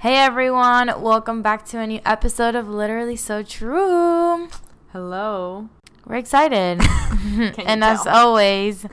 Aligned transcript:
Hey 0.00 0.16
everyone, 0.16 1.02
welcome 1.02 1.42
back 1.42 1.64
to 1.66 1.80
a 1.80 1.86
new 1.86 2.00
episode 2.04 2.54
of 2.54 2.68
Literally 2.68 3.16
So 3.16 3.42
True. 3.42 4.48
Hello. 4.92 5.68
We're 6.06 6.14
excited. 6.14 6.80
and 7.58 7.82
as 7.82 8.06
always, 8.06 8.86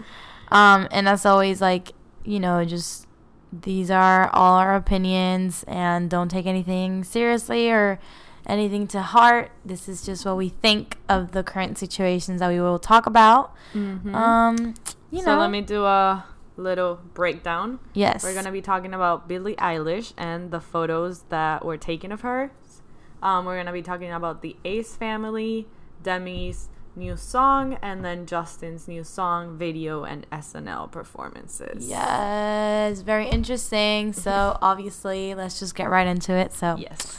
um, 0.52 0.88
and 0.90 1.08
as 1.08 1.24
always, 1.24 1.62
like, 1.62 1.92
you 2.24 2.40
know, 2.40 2.66
just 2.66 3.06
these 3.54 3.92
are 3.92 4.30
all 4.34 4.56
our 4.56 4.76
opinions 4.76 5.64
and 5.68 6.10
don't 6.10 6.30
take 6.30 6.48
anything 6.48 7.04
seriously 7.04 7.70
or 7.70 8.00
anything 8.48 8.88
to 8.88 9.02
heart. 9.04 9.52
This 9.64 9.88
is 9.88 10.04
just 10.04 10.26
what 10.26 10.38
we 10.38 10.50
think 10.50 10.98
of 11.08 11.34
the 11.34 11.44
current 11.44 11.78
situations 11.78 12.40
that 12.40 12.50
we 12.50 12.60
will 12.60 12.80
talk 12.80 13.06
about. 13.06 13.54
Mhm. 13.76 14.12
Um, 14.14 14.74
you 15.12 15.20
so 15.20 15.36
know, 15.36 15.40
let 15.40 15.52
me 15.52 15.62
do 15.62 15.86
a 15.86 16.26
little 16.58 17.00
breakdown. 17.14 17.80
yes. 17.94 18.24
We're 18.24 18.34
gonna 18.34 18.52
be 18.52 18.62
talking 18.62 18.94
about 18.94 19.28
Billie 19.28 19.56
Eilish 19.56 20.14
and 20.18 20.52
the 20.52 20.60
photos 20.60 21.24
that 21.30 21.66
were 21.66 21.78
taken 21.78 22.12
of 22.12 22.22
her. 22.22 22.52
Um, 23.22 23.46
we're 23.46 23.58
gonna 23.58 23.74
be 23.74 23.82
talking 23.82 24.12
about 24.12 24.42
the 24.42 24.56
Ace 24.64 24.96
family, 24.96 25.68
Demi's 26.04 26.70
new 26.96 27.18
song, 27.18 27.78
and 27.82 28.06
then 28.06 28.26
Justin's 28.26 28.88
new 28.88 29.04
song, 29.04 29.58
video, 29.58 30.04
and 30.04 30.26
SNL 30.32 30.90
performances. 30.92 31.90
Yes, 31.90 33.02
very 33.02 33.28
interesting. 33.28 34.14
So 34.14 34.58
obviously, 34.62 35.36
let's 35.36 35.60
just 35.60 35.76
get 35.76 35.90
right 35.90 36.08
into 36.08 36.34
it. 36.34 36.54
So 36.54 36.76
Yes. 36.78 37.18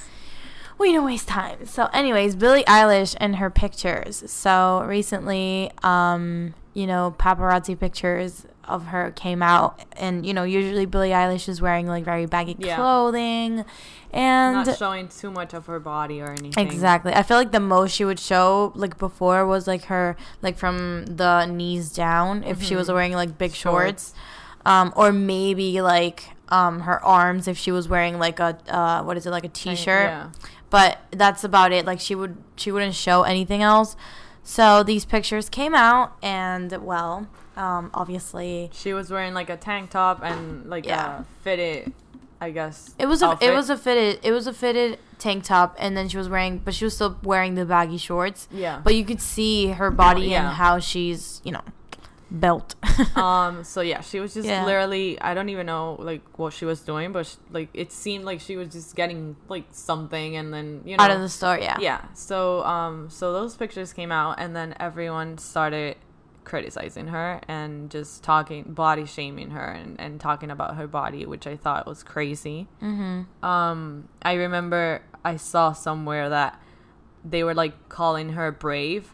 We 0.79 0.93
don't 0.93 1.05
waste 1.05 1.29
time. 1.29 1.66
So, 1.66 1.89
anyways, 1.93 2.37
Billie 2.37 2.65
Eilish 2.65 3.16
and 3.21 3.37
her 3.37 3.51
pictures. 3.51 4.23
So 4.30 4.85
recently, 4.87 5.71
um, 5.83 6.55
you 6.75 6.87
know, 6.87 7.15
paparazzi 7.19 7.79
pictures 7.79 8.47
of 8.65 8.87
her 8.87 9.12
came 9.12 9.43
out, 9.43 9.80
and 9.97 10.27
you 10.27 10.35
know, 10.35 10.43
usually 10.43 10.87
Billie 10.87 11.11
Eilish 11.11 11.49
is 11.49 11.62
wearing 11.62 11.87
like 11.87 12.05
very 12.05 12.27
baggy 12.27 12.57
Yeah. 12.59 12.75
clothing, 12.77 13.65
and 14.12 14.66
Not 14.66 14.77
showing 14.77 15.09
too 15.09 15.30
much 15.30 15.55
of 15.55 15.66
her 15.66 15.79
body 15.79 16.21
or 16.21 16.30
anything. 16.33 16.66
Exactly. 16.66 17.15
I 17.15 17.23
feel 17.23 17.37
like 17.37 17.52
the 17.52 17.61
most 17.61 17.93
she 17.95 18.04
would 18.04 18.19
show 18.19 18.73
like 18.74 18.99
before 18.99 19.47
was 19.47 19.66
like 19.69 19.85
her 19.85 20.16
like 20.43 20.59
from 20.59 21.07
the 21.07 21.47
knees 21.47 21.91
down 21.93 22.43
if 22.43 22.60
she 22.63 22.74
was 22.74 22.88
Mhm. 22.88 22.95
wearing 22.95 23.13
like 23.13 23.38
big 23.38 23.54
Shorts. 23.54 24.13
shorts. 24.13 24.15
Um 24.65 24.93
or 24.97 25.13
maybe 25.13 25.80
like 25.80 26.30
um 26.49 26.80
her 26.80 27.02
arms 27.04 27.47
if 27.49 27.57
she 27.57 27.71
was 27.73 27.88
wearing 27.88 28.19
like 28.19 28.41
a 28.41 28.59
uh 28.69 29.02
what 29.04 29.16
is 29.16 29.27
it 29.27 29.30
like 29.30 29.45
a 29.45 29.49
t-shirt. 29.49 30.09
Yeah. 30.10 30.27
But 30.71 30.99
that's 31.11 31.45
about 31.45 31.73
it. 31.73 31.87
Like 31.87 32.01
she 32.01 32.15
would 32.15 32.37
she 32.57 32.71
wouldn't 32.73 32.95
show 32.95 33.23
anything 33.23 33.63
else. 33.63 33.97
So 34.43 34.83
these 34.83 35.05
pictures 35.05 35.49
came 35.49 35.75
out 35.75 36.13
and 36.23 36.71
well, 36.85 37.29
um 37.57 37.91
obviously 37.95 38.71
She 38.73 38.93
was 38.93 39.11
wearing 39.11 39.35
like 39.35 39.51
a 39.51 39.57
tank 39.57 39.91
top 39.91 40.21
and 40.23 40.69
like 40.69 40.87
Yeah. 40.87 41.21
a 41.21 41.25
fitted, 41.43 41.93
I 42.41 42.51
guess. 42.51 42.95
It 42.99 43.07
was 43.07 43.23
a 43.23 43.39
it 43.41 43.53
was 43.53 43.71
a 43.71 43.77
fitted 43.77 44.21
it 44.25 44.33
was 44.33 44.47
a 44.47 44.53
fitted 44.53 44.99
tank 45.19 45.45
top 45.45 45.75
and 45.79 45.97
then 45.97 46.09
she 46.09 46.19
was 46.19 46.29
wearing 46.29 46.59
but 46.59 46.75
she 46.75 46.85
was 46.85 46.95
still 46.95 47.17
wearing 47.23 47.55
the 47.55 47.65
baggy 47.65 47.97
shorts. 47.99 48.49
yeah. 48.51 48.81
But 48.85 48.95
you 48.95 49.05
could 49.05 49.21
see 49.21 49.69
her 49.69 49.91
body 49.91 50.23
Yeah. 50.27 50.47
and 50.49 50.57
how 50.57 50.79
she's, 50.79 51.41
you 51.45 51.53
know, 51.53 51.63
built. 52.41 52.74
um 53.16 53.63
so 53.63 53.80
yeah 53.80 54.01
she 54.01 54.19
was 54.21 54.35
just 54.35 54.49
Yeah. 54.49 54.65
literally 54.65 55.21
i 55.21 55.32
don't 55.35 55.49
even 55.49 55.66
know 55.66 55.96
like 56.01 56.38
what 56.38 56.52
she 56.52 56.65
was 56.65 56.80
doing 56.80 57.13
but 57.13 57.27
sh 57.27 57.37
like 57.52 57.69
it 57.74 57.93
seemed 57.93 58.24
like 58.24 58.41
she 58.41 58.57
was 58.57 58.69
just 58.71 58.96
getting 58.96 59.37
like 59.49 59.65
something 59.71 60.35
and 60.37 60.52
then 60.52 60.80
you 60.85 60.97
know 60.97 61.04
Out 61.04 61.10
of 61.13 61.21
the 61.21 61.29
store, 61.29 61.59
yeah. 61.59 61.77
yeah 61.79 62.01
so 62.15 62.65
um 62.65 63.09
so 63.10 63.32
those 63.32 63.54
pictures 63.54 63.93
came 63.93 64.10
out 64.10 64.41
and 64.41 64.56
then 64.56 64.75
everyone 64.81 65.38
started 65.38 65.97
criticizing 66.44 67.09
her 67.09 67.41
and 67.49 67.91
just 67.91 68.22
talking 68.22 68.62
body 68.65 69.04
shaming 69.04 69.50
her 69.50 69.65
and, 69.66 70.00
and 70.00 70.21
talking 70.21 70.50
about 70.50 70.77
her 70.77 70.87
body 70.87 71.27
which 71.27 71.47
i 71.47 71.56
thought 71.56 71.87
was 71.87 72.03
crazy 72.03 72.66
Mm-hmm. 72.82 73.44
um 73.44 74.09
i 74.22 74.34
remember 74.34 75.03
i 75.25 75.37
saw 75.37 75.72
somewhere 75.72 76.28
that 76.28 76.60
they 77.25 77.44
were 77.44 77.54
like 77.54 77.88
calling 77.88 78.31
her 78.31 78.50
brave 78.53 79.12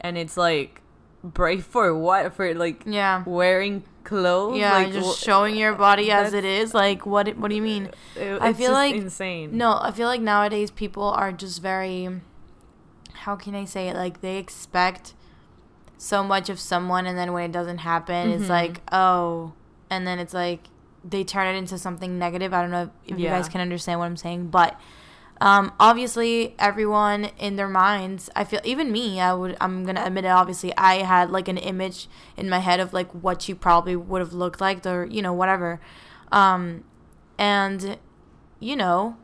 and 0.00 0.18
it's 0.18 0.36
like 0.36 0.79
brave 1.22 1.64
for 1.64 1.94
what 1.96 2.34
for 2.34 2.54
like 2.54 2.82
Yeah. 2.86 3.22
wearing 3.26 3.84
clothes 4.04 4.56
Yeah, 4.58 4.72
like 4.72 4.92
just 4.92 5.20
wh- 5.20 5.24
showing 5.24 5.54
your 5.56 5.74
body 5.74 6.10
as 6.10 6.32
it 6.32 6.44
is. 6.44 6.72
Like, 6.74 7.04
what? 7.06 7.36
What 7.36 7.48
do 7.50 7.54
you 7.56 7.62
mean? 7.62 7.90
it- 8.16 8.40
I 8.40 8.52
feel 8.52 8.72
like- 8.72 8.94
insane 8.94 9.56
No, 9.56 9.78
I 9.80 9.90
feel 9.90 10.06
like 10.08 10.20
nowadays 10.20 10.70
people 10.70 11.04
are 11.04 11.32
just 11.32 11.60
very. 11.62 12.08
How 13.12 13.36
can 13.36 13.54
I 13.54 13.64
say 13.66 13.88
it? 13.88 13.96
Like 13.96 14.20
they 14.22 14.38
expect 14.38 15.12
so 15.98 16.24
much 16.24 16.48
of 16.48 16.58
someone, 16.58 17.04
and 17.06 17.18
then 17.18 17.32
when 17.34 17.44
it 17.44 17.52
doesn't 17.52 17.78
happen, 17.78 18.30
it's 18.30 18.44
Mhm. 18.44 18.48
like, 18.48 18.80
oh, 18.90 19.52
and 19.90 20.06
then 20.06 20.18
it's 20.18 20.32
like 20.32 20.60
they 21.04 21.24
turn 21.24 21.46
it 21.54 21.58
into 21.58 21.76
something 21.78 22.18
negative. 22.18 22.54
I 22.54 22.62
don't 22.62 22.70
know 22.70 22.90
if 23.06 23.18
you 23.18 23.24
Yeah. 23.26 23.36
guys 23.36 23.48
can 23.48 23.60
understand 23.60 24.00
what 24.00 24.06
I'm 24.06 24.16
saying, 24.16 24.48
but 24.48 24.78
um, 25.40 25.72
obviously 25.80 26.54
everyone 26.58 27.24
in 27.38 27.56
their 27.56 27.68
minds 27.68 28.28
i 28.36 28.44
feel 28.44 28.60
even 28.64 28.92
me 28.92 29.20
i 29.20 29.32
would 29.32 29.56
i'm 29.60 29.84
gonna 29.84 30.02
admit 30.04 30.24
it 30.24 30.28
obviously 30.28 30.76
i 30.76 30.96
had 30.96 31.30
like 31.30 31.48
an 31.48 31.56
image 31.56 32.08
in 32.36 32.48
my 32.48 32.58
head 32.58 32.78
of 32.80 32.92
like 32.92 33.10
what 33.12 33.40
she 33.42 33.54
probably 33.54 33.96
would 33.96 34.20
have 34.20 34.32
looked 34.32 34.60
like 34.60 34.84
or 34.84 35.04
you 35.06 35.22
know 35.22 35.32
whatever 35.32 35.80
um 36.30 36.84
and 37.38 37.98
you 38.58 38.76
know 38.76 39.16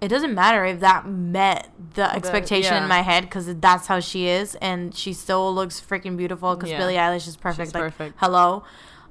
it 0.00 0.08
doesn't 0.08 0.34
matter 0.34 0.64
if 0.64 0.78
that 0.80 1.06
met 1.08 1.70
the 1.94 2.14
expectation 2.14 2.74
yeah. 2.74 2.82
in 2.82 2.88
my 2.88 3.00
head 3.00 3.24
because 3.24 3.52
that's 3.56 3.86
how 3.88 3.98
she 3.98 4.28
is 4.28 4.54
and 4.56 4.94
she 4.94 5.12
still 5.12 5.52
looks 5.54 5.80
freaking 5.80 6.16
beautiful 6.16 6.54
because 6.54 6.70
Yeah. 6.70 6.78
billie 6.78 6.94
eilish 6.94 7.26
is 7.26 7.36
perfect 7.36 7.68
She's 7.68 7.74
like 7.74 7.82
perfect. 7.82 8.14
hello 8.18 8.62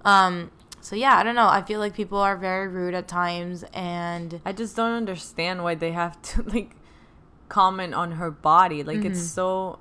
um 0.06 0.52
so 0.86 0.96
yeah 0.96 1.18
i 1.18 1.24
don't 1.24 1.36
know 1.36 1.48
i 1.48 1.62
feel 1.70 1.80
like 1.80 1.94
people 1.96 2.20
are 2.20 2.38
very 2.38 2.68
rude 2.68 2.94
at 2.94 3.08
times 3.08 3.64
and 3.74 4.40
i 4.46 4.52
just 4.62 4.76
don't 4.76 4.94
understand 4.94 5.64
why 5.64 5.74
they 5.74 5.92
have 5.92 6.16
to 6.22 6.42
like 6.56 6.72
comment 7.50 7.94
on 7.94 8.14
her 8.14 8.30
body 8.32 8.84
like 8.84 9.04
it's 9.06 9.20
Mhm. 9.20 9.36
so 9.38 9.80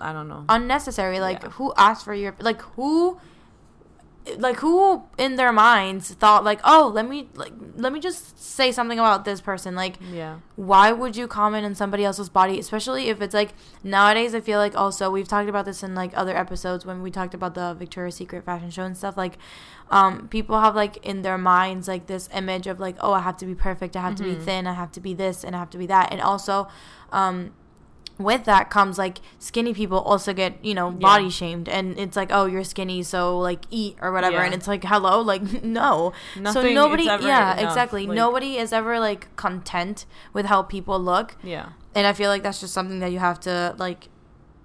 i 0.00 0.12
don't 0.12 0.28
know 0.28 0.44
unnecessary. 0.48 1.18
Like 1.20 1.42
Yeah. 1.42 1.50
who 1.50 1.72
asked 1.76 2.04
for 2.04 2.14
your 2.14 2.34
like 2.40 2.60
who 2.76 3.18
like 4.38 4.56
who 4.56 5.02
in 5.18 5.36
their 5.36 5.52
minds 5.52 6.12
thought 6.14 6.42
like 6.42 6.60
oh 6.64 6.90
let 6.92 7.08
me 7.08 7.28
like 7.34 7.52
let 7.76 7.92
me 7.92 8.00
just 8.00 8.36
say 8.42 8.72
something 8.72 8.98
about 8.98 9.24
this 9.24 9.40
person 9.40 9.74
like 9.76 9.98
yeah 10.12 10.38
why 10.56 10.90
would 10.90 11.14
you 11.16 11.28
comment 11.28 11.64
on 11.64 11.74
somebody 11.76 12.04
else's 12.04 12.28
body 12.28 12.58
especially 12.58 13.08
if 13.08 13.20
it's 13.20 13.34
like 13.34 13.50
nowadays 13.84 14.34
i 14.34 14.40
feel 14.40 14.58
like 14.58 14.74
also 14.76 15.10
we've 15.10 15.28
talked 15.28 15.48
about 15.48 15.64
this 15.64 15.82
in 15.82 15.94
like 15.94 16.10
other 16.16 16.36
episodes 16.36 16.84
when 16.84 17.02
we 17.02 17.10
talked 17.10 17.34
about 17.34 17.54
the 17.54 17.74
victoria's 17.74 18.16
secret 18.16 18.44
fashion 18.44 18.68
show 18.70 18.82
and 18.82 18.96
stuff 18.96 19.16
like 19.16 19.38
um 19.90 20.26
people 20.28 20.58
have 20.60 20.74
like 20.74 20.96
in 21.06 21.22
their 21.22 21.38
minds 21.38 21.86
like 21.86 22.06
this 22.08 22.28
image 22.34 22.66
of 22.66 22.80
like 22.80 22.96
oh 23.00 23.12
i 23.12 23.20
have 23.20 23.36
to 23.36 23.46
be 23.46 23.54
perfect 23.54 23.94
i 23.96 24.00
have 24.00 24.16
to 24.16 24.24
be 24.24 24.34
Mhm. 24.34 24.42
thin 24.44 24.66
i 24.66 24.72
have 24.72 24.90
to 24.92 25.00
be 25.00 25.14
this 25.14 25.44
and 25.44 25.54
i 25.54 25.58
have 25.60 25.70
to 25.70 25.78
be 25.78 25.86
that 25.86 26.10
and 26.10 26.20
also 26.20 26.66
um 27.12 27.52
with 28.18 28.44
that 28.44 28.70
comes 28.70 28.96
like 28.98 29.18
skinny 29.38 29.74
people 29.74 29.98
also 29.98 30.32
get 30.32 30.64
you 30.64 30.74
know 30.74 30.90
body 30.90 31.24
Yeah. 31.24 31.30
shamed. 31.30 31.68
And 31.68 31.98
it's 31.98 32.16
like 32.16 32.30
oh 32.32 32.46
you're 32.46 32.64
skinny 32.64 33.02
so 33.02 33.38
like 33.38 33.64
eat 33.70 33.96
or 34.00 34.12
whatever. 34.12 34.36
Yeah. 34.36 34.44
and 34.44 34.54
it's 34.54 34.66
like 34.68 34.84
hello? 34.84 35.20
Like 35.20 35.62
no. 35.62 36.12
So 36.52 36.62
nobody 36.62 37.02
is 37.04 37.08
ever 37.08 37.26
yeah 37.26 37.52
enough, 37.58 37.64
exactly. 37.72 38.06
like- 38.06 38.16
nobody 38.16 38.56
is 38.56 38.72
ever 38.72 38.98
like 38.98 39.34
content 39.36 40.06
with 40.32 40.46
how 40.46 40.62
people 40.62 40.98
look. 40.98 41.36
Yeah. 41.42 41.70
And 41.94 42.06
i 42.06 42.12
feel 42.12 42.28
like 42.30 42.42
that's 42.42 42.60
just 42.60 42.74
something 42.74 43.00
that 43.00 43.10
you 43.12 43.18
have 43.18 43.40
to 43.40 43.74
like 43.78 44.08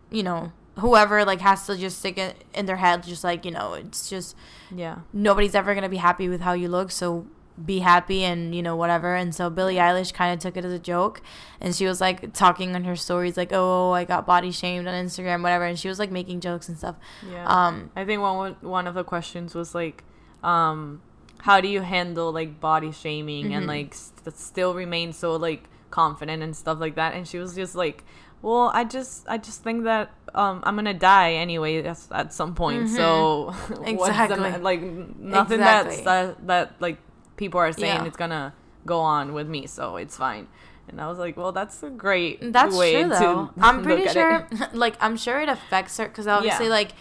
you 0.09 0.23
know 0.23 0.51
whoever 0.79 1.23
like 1.25 1.41
has 1.41 1.65
to 1.67 1.77
just 1.77 1.99
stick 1.99 2.17
it 2.17 2.43
in 2.53 2.65
their 2.65 2.77
head 2.77 3.03
just 3.03 3.23
like 3.23 3.45
you 3.45 3.51
know 3.51 3.73
it's 3.73 4.09
just 4.09 4.35
yeah. 4.73 4.99
nobody's 5.13 5.53
ever 5.55 5.73
gonna 5.75 5.89
be 5.89 5.97
happy 5.97 6.27
with 6.29 6.41
how 6.41 6.53
you 6.53 6.67
look. 6.69 6.91
So 6.91 7.27
be 7.65 7.79
happy 7.79 8.23
and 8.23 8.55
you 8.55 8.61
know 8.63 8.75
whatever 8.75 9.13
and 9.15 9.35
so 9.35 9.49
billie 9.49 9.75
eilish 9.75 10.13
kind 10.13 10.33
of 10.33 10.39
took 10.39 10.55
it 10.57 10.63
as 10.65 10.71
a 10.71 10.79
joke 10.79 11.21
and 11.59 11.75
she 11.75 11.85
was 11.85 11.99
like 12.01 12.33
talking 12.33 12.73
on 12.75 12.83
her 12.85 12.95
stories 12.95 13.35
like 13.37 13.49
oh 13.51 13.91
i 13.91 14.03
got 14.03 14.25
body 14.25 14.51
shamed 14.51 14.87
on 14.87 14.93
instagram 15.05 15.43
whatever 15.43 15.65
and 15.65 15.77
she 15.77 15.87
was 15.87 15.99
like 15.99 16.09
making 16.11 16.39
jokes 16.39 16.69
and 16.69 16.77
stuff 16.77 16.95
yeah 17.29 17.45
um 17.47 17.91
I 17.95 18.05
think 18.05 18.21
one 18.21 18.55
one 18.61 18.87
of 18.87 18.95
the 18.95 19.03
questions 19.03 19.53
was 19.53 19.75
like, 19.75 20.03
um, 20.43 21.01
how 21.39 21.59
do 21.61 21.67
you 21.67 21.81
handle 21.81 22.31
like 22.31 22.59
body 22.59 22.91
shaming 22.91 23.47
Mhm. 23.49 23.57
and 23.57 23.67
like 23.67 23.93
st- 23.93 24.35
still 24.37 24.73
remain 24.73 25.11
so 25.13 25.35
like 25.35 25.69
confident 25.89 26.41
and 26.43 26.55
stuff 26.55 26.79
like 26.79 26.95
that? 26.95 27.13
And 27.15 27.27
she 27.27 27.37
was 27.37 27.53
just 27.55 27.75
like, 27.75 28.03
well, 28.41 28.71
I 28.73 28.83
just 28.85 29.27
I 29.27 29.37
just 29.37 29.61
think 29.63 29.83
that 29.83 30.11
um 30.33 30.61
I'm 30.63 30.75
gonna 30.75 30.93
die 30.93 31.33
anyway 31.33 31.83
at, 31.83 31.99
at 32.11 32.33
some 32.33 32.55
point. 32.55 32.89
So 32.89 33.51
what's 33.67 33.79
the 33.79 33.89
Exactly. 33.91 34.49
ma- 34.51 34.57
like 34.57 34.81
nothing 34.81 35.59
that's 35.59 36.01
that 36.01 36.47
that 36.47 36.75
like 36.79 36.97
people 37.41 37.59
are 37.59 37.73
saying 37.73 38.01
Yeah. 38.01 38.05
it's 38.09 38.17
gonna 38.23 38.53
go 38.85 38.99
on 38.99 39.33
with 39.33 39.47
me, 39.47 39.65
so 39.67 39.95
it's 39.97 40.15
fine. 40.15 40.47
And 40.87 40.99
I 41.01 41.07
was 41.07 41.17
like, 41.17 41.35
well, 41.37 41.51
that's 41.51 41.81
a 41.83 41.89
great 41.89 42.39
That's 42.53 42.75
way 42.75 42.93
true 42.93 43.03
to 43.03 43.09
though. 43.09 43.49
I'm 43.67 43.77
look 43.77 43.85
pretty 43.85 44.07
sure, 44.09 44.47
it. 44.51 44.73
like 44.85 44.95
I'm 45.01 45.17
sure 45.17 45.41
it 45.41 45.49
affects 45.49 45.97
her 45.97 46.07
because 46.07 46.27
obviously, 46.27 46.67
Yeah. 46.67 46.71
like 46.81 46.91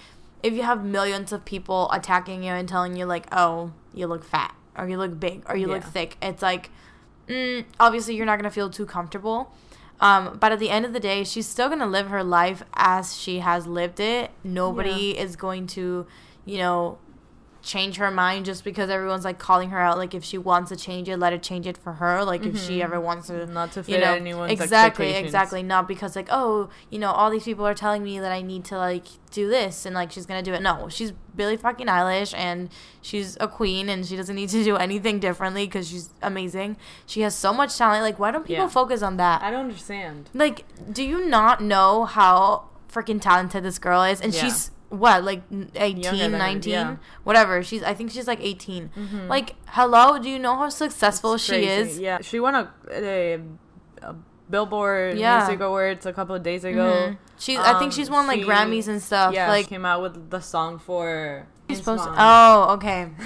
if 0.42 0.52
you 0.54 0.62
have 0.62 0.82
millions 0.84 1.32
of 1.32 1.44
people 1.44 1.90
attacking 1.92 2.42
you 2.42 2.52
and 2.52 2.66
telling 2.68 2.96
you 2.96 3.04
like, 3.04 3.26
oh, 3.32 3.72
you 3.92 4.06
look 4.06 4.24
fat 4.24 4.54
or 4.78 4.88
you 4.88 4.96
look 4.96 5.18
big 5.20 5.42
or 5.48 5.56
you 5.56 5.66
look 5.66 5.82
thick, 5.84 6.16
it's 6.22 6.40
like, 6.42 6.70
mm, 7.28 7.64
obviously 7.78 8.14
you're 8.16 8.26
not 8.26 8.38
gonna 8.38 8.50
feel 8.50 8.70
too 8.70 8.86
comfortable. 8.86 9.52
Um, 10.00 10.38
but 10.40 10.50
at 10.52 10.58
the 10.58 10.70
end 10.70 10.86
of 10.86 10.94
the 10.94 11.00
day, 11.00 11.24
she's 11.24 11.46
still 11.46 11.68
gonna 11.68 11.86
live 11.98 12.08
her 12.08 12.24
life 12.24 12.62
as 12.74 13.18
she 13.18 13.40
has 13.40 13.66
lived 13.66 14.00
it. 14.00 14.30
Nobody 14.42 15.18
is 15.18 15.36
going 15.36 15.66
to, 15.76 16.06
you 16.46 16.56
know, 16.58 16.98
change 17.62 17.96
her 17.96 18.10
mind 18.10 18.46
just 18.46 18.64
because 18.64 18.88
everyone's 18.90 19.24
like 19.24 19.38
calling 19.38 19.70
her 19.70 19.78
out. 19.78 19.98
Like 19.98 20.14
if 20.14 20.24
she 20.24 20.38
wants 20.38 20.70
to 20.70 20.76
change 20.76 21.08
it, 21.08 21.16
let 21.18 21.32
her 21.32 21.38
change 21.38 21.66
it 21.66 21.76
for 21.76 21.94
her. 21.94 22.24
Like 22.24 22.44
if 22.46 22.58
she 22.58 22.74
mm-hmm. 22.74 22.82
ever 22.82 23.00
wants 23.00 23.26
to 23.28 23.46
Not 23.46 23.72
to 23.72 23.80
you 23.80 23.84
fit 23.84 24.00
know 24.00 24.14
anyone's 24.14 24.52
exactly 24.52 25.06
expectations. 25.06 25.26
exactly 25.26 25.62
not 25.62 25.88
because 25.88 26.16
like 26.16 26.28
oh 26.30 26.68
you 26.90 26.98
know 26.98 27.10
all 27.10 27.30
these 27.30 27.44
people 27.44 27.66
are 27.66 27.74
telling 27.74 28.02
me 28.02 28.18
that 28.18 28.32
i 28.32 28.40
need 28.42 28.64
to 28.64 28.76
like 28.76 29.04
do 29.30 29.48
this 29.48 29.86
and 29.86 29.94
like 29.94 30.10
she's 30.12 30.26
gonna 30.26 30.42
do 30.42 30.52
it 30.52 30.62
no 30.62 30.88
she's 30.88 31.12
billie 31.34 31.56
fucking 31.56 31.86
eilish 31.86 32.34
and 32.36 32.68
she's 33.00 33.36
a 33.40 33.48
queen 33.48 33.88
and 33.88 34.06
she 34.06 34.16
doesn't 34.16 34.36
need 34.36 34.48
to 34.48 34.62
do 34.64 34.76
anything 34.76 35.18
differently 35.20 35.66
because 35.66 35.88
she's 35.88 36.10
amazing 36.22 36.76
she 37.06 37.20
has 37.22 37.34
so 37.34 37.52
much 37.52 37.76
talent 37.76 38.02
like 38.02 38.18
why 38.18 38.30
don't 38.30 38.46
people 38.46 38.64
Yeah. 38.64 38.68
focus 38.68 39.02
on 39.02 39.16
that 39.18 39.42
I 39.42 39.50
don't 39.50 39.60
understand. 39.66 40.30
like 40.34 40.64
do 40.92 41.02
you 41.02 41.26
not 41.26 41.62
know 41.62 42.04
how 42.04 42.68
freaking 42.92 43.20
talented 43.20 43.62
this 43.62 43.78
girl 43.78 44.02
is 44.02 44.20
and 44.20 44.34
Yeah. 44.34 44.40
she's 44.42 44.70
what 44.90 45.24
like 45.24 45.42
n- 45.50 45.70
18 45.74 46.32
19 46.32 46.70
yeah. 46.72 46.96
whatever 47.24 47.62
she's 47.62 47.82
i 47.84 47.94
think 47.94 48.10
she's 48.10 48.26
like 48.26 48.40
18 48.42 48.90
like 49.28 49.54
hello 49.68 50.18
do 50.18 50.28
you 50.28 50.38
know 50.38 50.56
how 50.56 50.68
successful 50.68 51.36
she 51.38 51.64
is 51.66 51.98
Yeah, 51.98 52.18
she 52.20 52.38
won 52.40 52.54
a, 52.56 52.70
a, 52.90 53.40
a 54.02 54.14
Billboard 54.50 55.16
Yeah. 55.16 55.38
Music 55.46 55.60
Awards 55.60 56.06
a 56.06 56.12
couple 56.12 56.34
of 56.34 56.42
days 56.42 56.64
ago. 56.64 56.90
Mhm. 56.90 57.18
She's. 57.38 57.58
I 57.60 57.72
think 57.78 57.84
Um, 57.84 57.90
she's 57.92 58.10
won 58.10 58.26
like 58.26 58.40
she- 58.40 58.44
Grammys 58.46 58.88
and 58.88 59.00
stuff. 59.00 59.32
Yeah, 59.32 59.48
like 59.48 59.66
she 59.66 59.70
came 59.70 59.86
out 59.86 60.02
with 60.02 60.28
the 60.30 60.40
song 60.40 60.78
for. 60.80 61.46
she's 61.68 61.78
supposed 61.78 62.02
to. 62.02 62.12
Oh, 62.18 62.74
okay. 62.74 63.10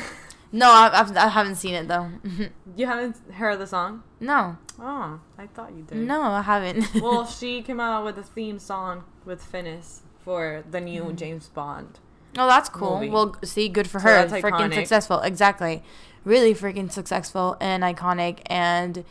No, 0.53 0.71
I, 0.71 1.01
I've, 1.01 1.17
I 1.17 1.29
haven't 1.29 1.57
seen 1.57 1.75
it 1.75 1.89
though. 1.89 2.11
You 2.77 2.87
haven't 2.87 3.17
heard 3.33 3.59
the 3.59 3.67
song? 3.67 4.03
no, 4.21 4.57
Oh, 4.79 5.19
I 5.39 5.47
thought 5.49 5.73
you 5.75 5.83
did. 5.83 5.97
no, 5.99 6.21
I 6.23 6.43
haven't. 6.43 6.95
well, 7.03 7.25
she 7.39 7.61
came 7.63 7.81
out 7.81 8.05
with 8.05 8.19
a 8.19 8.23
theme 8.23 8.59
song 8.61 9.03
with 9.25 9.41
Finneas 9.51 10.01
for 10.25 10.65
the 10.71 10.81
new 10.81 11.05
Mm-hmm. 11.05 11.17
James 11.17 11.49
Bond. 11.49 11.99
oh, 12.39 12.47
that's 12.47 12.69
cool. 12.69 12.97
movie. 13.01 13.11
Well, 13.11 13.37
see, 13.45 13.69
good 13.69 13.89
for 13.89 14.01
So 14.01 14.09
her. 14.09 14.27
that's 14.27 14.43
Freaking 14.45 14.71
iconic. 14.71 14.75
successful. 14.75 15.21
Exactly. 15.21 15.83
Really 16.25 16.55
freaking 16.55 16.91
successful 16.91 17.57
and 17.61 17.83
iconic, 17.83 18.39
and 18.47 19.05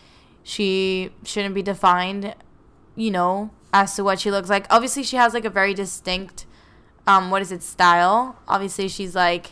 she 0.44 1.12
shouldn't 1.24 1.54
be 1.56 1.62
defined, 1.62 2.36
you 2.95 3.12
know, 3.12 3.51
as 3.71 3.95
to 3.95 4.04
what 4.04 4.19
she 4.19 4.31
looks 4.31 4.50
like. 4.50 4.65
Obviously, 4.71 5.04
she 5.04 5.15
has 5.18 5.33
like 5.33 5.45
a 5.45 5.50
very 5.50 5.74
distinct, 5.75 6.45
um, 7.06 7.30
what 7.31 7.42
is 7.42 7.51
it, 7.51 7.62
style. 7.63 8.38
Obviously, 8.48 8.88
she's 8.88 9.15
like. 9.15 9.51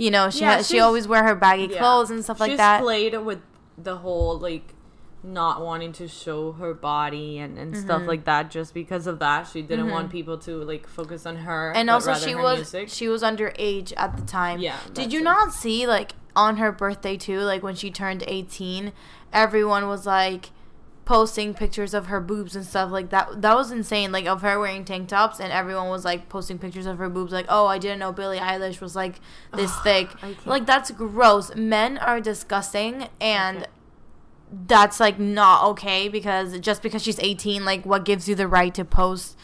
You 0.00 0.12
know, 0.12 0.30
she 0.30 0.42
Yeah, 0.42 0.58
has, 0.58 0.68
she 0.68 0.78
always 0.78 1.08
wear 1.08 1.24
her 1.24 1.34
baggy 1.34 1.72
Yeah. 1.72 1.78
clothes 1.80 2.08
and 2.12 2.22
stuff 2.22 2.38
like 2.38 2.50
She's 2.52 2.58
that. 2.58 2.80
played 2.82 3.16
with 3.18 3.40
the 3.76 3.96
whole 3.96 4.38
like 4.38 4.62
not 5.28 5.60
wanting 5.62 5.92
to 5.92 6.08
show 6.08 6.52
her 6.52 6.74
body 6.74 7.38
and, 7.38 7.58
and 7.58 7.76
stuff 7.76 8.00
Mm-hmm. 8.00 8.08
like 8.08 8.24
that 8.24 8.50
just 8.50 8.74
because 8.74 9.06
of 9.06 9.18
that 9.18 9.46
she 9.46 9.62
didn't 9.62 9.90
want 9.90 10.10
people 10.10 10.38
to 10.38 10.56
like 10.64 10.86
focus 10.86 11.26
on 11.26 11.36
her 11.36 11.72
and 11.76 11.88
also 11.90 12.14
she 12.14 12.34
was 12.34 12.58
music. 12.58 12.88
she 12.88 13.08
was 13.08 13.22
underage 13.22 13.92
at 13.96 14.16
the 14.16 14.22
time. 14.24 14.60
Yeah, 14.60 14.78
Did 14.92 15.12
you 15.12 15.20
it. 15.20 15.24
not 15.24 15.52
see 15.52 15.86
like 15.86 16.12
on 16.34 16.56
her 16.58 16.72
birthday 16.72 17.16
too, 17.16 17.40
like 17.40 17.62
when 17.62 17.74
she 17.74 17.90
turned 17.90 18.22
eighteen, 18.26 18.92
everyone 19.32 19.86
was 19.88 20.06
like 20.06 20.50
posting 21.04 21.54
pictures 21.54 21.94
of 21.94 22.06
her 22.08 22.20
boobs 22.20 22.54
and 22.54 22.66
stuff 22.66 22.90
like 22.92 23.08
that. 23.08 23.40
That 23.40 23.56
was 23.56 23.70
insane. 23.70 24.12
Like 24.12 24.26
of 24.26 24.42
her 24.42 24.58
wearing 24.60 24.84
tank 24.84 25.08
tops 25.08 25.40
and 25.40 25.50
everyone 25.50 25.88
was 25.88 26.04
like 26.04 26.28
posting 26.28 26.58
pictures 26.58 26.84
of 26.86 26.98
her 26.98 27.08
boobs 27.08 27.32
like, 27.32 27.46
"Oh, 27.48 27.66
I 27.66 27.78
didn't 27.78 27.98
know 27.98 28.12
Billie 28.12 28.38
Eilish 28.38 28.80
was 28.80 28.94
like 28.94 29.20
this 29.54 29.74
thick." 29.80 30.10
Like 30.44 30.66
that's 30.66 30.90
gross. 30.90 31.54
Men 31.56 31.96
are 31.98 32.20
disgusting 32.20 33.08
and 33.20 33.58
Okay. 33.58 33.66
That's 34.66 34.98
like 35.00 35.18
not 35.18 35.64
okay 35.70 36.08
because 36.08 36.58
just 36.60 36.82
because 36.82 37.02
she's 37.02 37.18
18 37.20 37.64
like 37.64 37.84
what 37.84 38.04
gives 38.04 38.28
you 38.28 38.34
the 38.34 38.48
right 38.48 38.74
to 38.74 38.84
post 38.84 39.36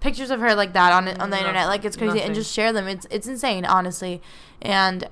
pictures 0.00 0.30
of 0.30 0.40
her 0.40 0.54
like 0.54 0.72
that 0.72 0.92
on 0.92 1.08
on 1.20 1.30
the 1.30 1.36
No- 1.36 1.40
internet? 1.40 1.66
Like 1.68 1.84
it's 1.84 1.96
crazy. 1.96 2.20
And 2.22 2.34
just 2.34 2.52
share 2.52 2.72
them. 2.72 2.86
It's 2.88 3.06
it's 3.10 3.26
insane 3.26 3.64
honestly. 3.64 4.22
And 4.62 5.08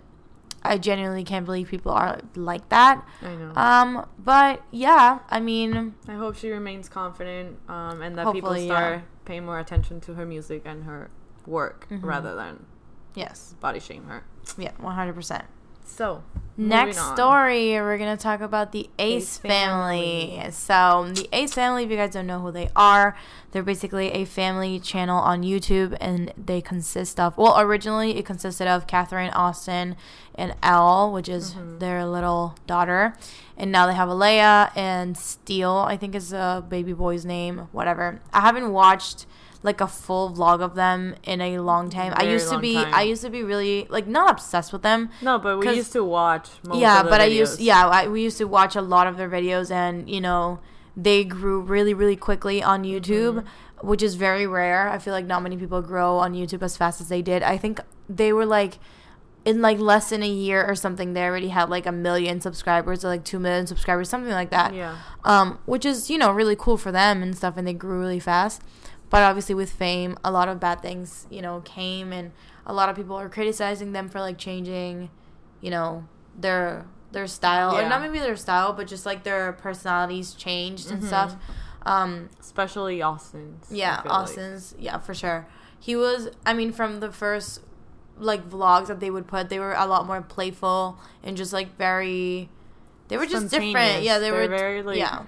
i 0.62 0.76
genuinely 0.78 1.22
can't 1.22 1.44
believe 1.46 1.68
people 1.68 1.92
are 1.92 2.18
like 2.34 2.68
that. 2.70 3.06
I 3.22 3.34
know. 3.36 3.52
um 3.54 4.06
but 4.18 4.62
yeah 4.72 5.20
i 5.28 5.38
mean 5.38 5.94
I 6.08 6.14
hope 6.14 6.34
she 6.36 6.50
remains 6.50 6.88
confident 6.88 7.58
um, 7.68 8.02
and 8.02 8.16
that 8.18 8.32
people 8.32 8.56
yeah. 8.56 8.66
start 8.66 9.02
paying 9.24 9.44
more 9.46 9.60
attention 9.60 10.00
to 10.02 10.14
her 10.14 10.26
music 10.26 10.62
and 10.64 10.82
her 10.84 11.10
work 11.46 11.86
Mm-hmm. 11.88 12.04
rather 12.04 12.34
than 12.34 12.66
yes. 13.14 13.54
body 13.60 13.78
shame 13.78 14.04
her. 14.06 14.24
yeah 14.58 14.72
100% 14.80 15.44
So 15.86 16.22
Next 16.58 16.96
story, 17.12 17.72
we're 17.72 17.98
gonna 17.98 18.16
talk 18.16 18.40
about 18.40 18.72
the 18.72 18.88
Ace, 18.98 19.22
Ace 19.24 19.36
family. 19.36 20.30
family. 20.36 20.50
So 20.52 21.10
the 21.14 21.28
Ace 21.30 21.52
family, 21.52 21.84
if 21.84 21.90
you 21.90 21.98
guys 21.98 22.14
don't 22.14 22.26
know 22.26 22.40
who 22.40 22.50
they 22.50 22.70
are, 22.74 23.14
they're 23.52 23.62
basically 23.62 24.10
a 24.12 24.24
family 24.24 24.80
channel 24.80 25.18
on 25.18 25.42
YouTube, 25.42 25.94
and 26.00 26.32
they 26.42 26.62
consist 26.62 27.20
of 27.20 27.36
well, 27.36 27.60
originally 27.60 28.16
it 28.16 28.24
consisted 28.24 28.66
of 28.66 28.86
Catherine 28.86 29.28
Austin 29.34 29.96
and 30.34 30.54
Elle, 30.62 31.12
which 31.12 31.28
is 31.28 31.52
Mm-hmm. 31.52 31.78
their 31.78 32.06
little 32.06 32.54
daughter, 32.66 33.14
and 33.58 33.70
now 33.70 33.86
they 33.86 33.94
have 33.94 34.08
Alaïa 34.08 34.70
and 34.74 35.14
Steel. 35.16 35.72
I 35.86 35.98
think 35.98 36.14
is 36.14 36.32
a 36.32 36.64
baby 36.66 36.94
boy's 36.94 37.26
name. 37.26 37.68
Whatever. 37.72 38.22
I 38.32 38.40
haven't 38.40 38.72
watched 38.72 39.26
like 39.62 39.80
a 39.80 39.86
full 39.88 40.30
vlog 40.32 40.60
of 40.60 40.74
them 40.74 41.14
in 41.24 41.40
a 41.40 41.58
long 41.58 41.90
time. 41.90 42.12
I 42.16 42.24
used 42.24 42.50
to 42.50 42.58
be 42.58 42.74
time. 42.74 42.92
I 42.94 43.02
used 43.02 43.22
to 43.22 43.30
be 43.30 43.42
really 43.42 43.86
like 43.88 44.06
not 44.06 44.30
obsessed 44.30 44.72
with 44.72 44.82
them. 44.82 45.10
No, 45.22 45.38
but 45.38 45.58
we 45.58 45.70
used 45.74 45.92
to 45.92 46.04
watch 46.04 46.48
yeah, 46.72 47.02
but 47.02 47.20
I 47.20 47.24
used 47.26 47.60
yeah 47.60 47.86
I, 47.86 48.06
we 48.08 48.22
used 48.22 48.38
to 48.38 48.44
watch 48.44 48.76
a 48.76 48.82
lot 48.82 49.06
of 49.06 49.16
their 49.16 49.28
videos, 49.28 49.70
and 49.70 50.08
you 50.08 50.20
know 50.20 50.60
they 50.96 51.24
grew 51.24 51.60
really 51.60 51.94
really 51.94 52.16
quickly 52.16 52.62
on 52.62 52.84
YouTube, 52.84 53.36
Mm-hmm. 53.44 53.86
which 53.88 54.02
is 54.02 54.14
very 54.14 54.46
rare. 54.46 54.88
I 54.88 54.98
feel 54.98 55.12
like 55.12 55.26
not 55.26 55.42
many 55.42 55.56
people 55.56 55.82
grow 55.82 56.16
on 56.18 56.32
YouTube 56.34 56.62
as 56.62 56.76
fast 56.76 57.00
as 57.00 57.08
they 57.08 57.22
did. 57.22 57.42
I 57.42 57.56
think 57.58 57.80
they 58.08 58.32
were 58.32 58.46
like 58.46 58.78
in 59.44 59.60
like 59.62 59.78
less 59.78 60.10
than 60.10 60.22
a 60.22 60.28
year 60.28 60.64
or 60.64 60.74
something. 60.74 61.12
They 61.12 61.22
already 61.24 61.48
had 61.48 61.68
like 61.70 61.86
a 61.86 61.92
million 61.92 62.40
subscribers 62.40 63.04
or 63.04 63.08
like 63.08 63.24
two 63.24 63.38
million 63.38 63.66
subscribers, 63.66 64.08
something 64.08 64.32
like 64.32 64.50
that 64.50 64.74
Yeah. 64.74 64.96
um, 65.24 65.58
which 65.66 65.84
is 65.84 66.10
you 66.10 66.18
know 66.18 66.30
really 66.32 66.56
cool 66.56 66.76
for 66.76 66.90
them 66.92 67.22
and 67.22 67.36
stuff, 67.36 67.56
and 67.56 67.66
they 67.66 67.74
grew 67.74 67.98
really 68.00 68.20
fast. 68.20 68.62
But 69.08 69.22
obviously, 69.22 69.54
with 69.54 69.70
fame, 69.70 70.16
a 70.24 70.30
lot 70.30 70.48
of 70.48 70.58
bad 70.58 70.82
things 70.82 71.26
you 71.30 71.42
know 71.42 71.60
came, 71.64 72.12
and 72.12 72.32
a 72.66 72.72
lot 72.72 72.88
of 72.88 72.96
people 72.96 73.16
are 73.16 73.28
criticizing 73.28 73.92
them 73.92 74.08
for 74.08 74.20
like 74.20 74.38
changing, 74.38 75.10
you 75.60 75.70
know, 75.70 76.06
their 76.36 76.86
their 77.12 77.26
style 77.26 77.76
or 77.76 77.88
not 77.88 78.00
maybe 78.02 78.18
their 78.18 78.36
style, 78.36 78.72
but 78.72 78.86
just 78.86 79.06
like 79.06 79.22
their 79.22 79.52
personalities 79.52 80.34
changed 80.34 80.90
and 80.90 81.02
stuff. 81.04 81.36
Um, 81.82 82.30
Especially 82.40 83.00
Austin's. 83.00 83.68
Yeah, 83.70 84.02
feel 84.02 84.10
like. 84.10 84.20
Austin's 84.22 84.74
yeah 84.78 84.98
for 84.98 85.14
sure. 85.14 85.46
He 85.78 85.94
was 85.94 86.28
I 86.44 86.52
mean 86.52 86.72
from 86.72 87.00
the 87.00 87.12
first 87.12 87.60
like 88.18 88.48
vlogs 88.48 88.88
that 88.88 88.98
they 89.00 89.10
would 89.10 89.26
put, 89.26 89.48
they 89.48 89.58
were 89.58 89.74
a 89.74 89.86
lot 89.86 90.06
more 90.06 90.22
playful 90.22 90.98
and 91.22 91.36
just 91.36 91.52
like 91.52 91.76
very. 91.76 92.48
They 93.08 93.16
were 93.16 93.26
just 93.26 93.50
different. 93.50 94.02
Yeah, 94.02 94.18
they 94.18 94.30
They're 94.30 94.42
were 94.42 94.48
very, 94.48 94.82
like, 94.82 94.98
yeah. 94.98 95.26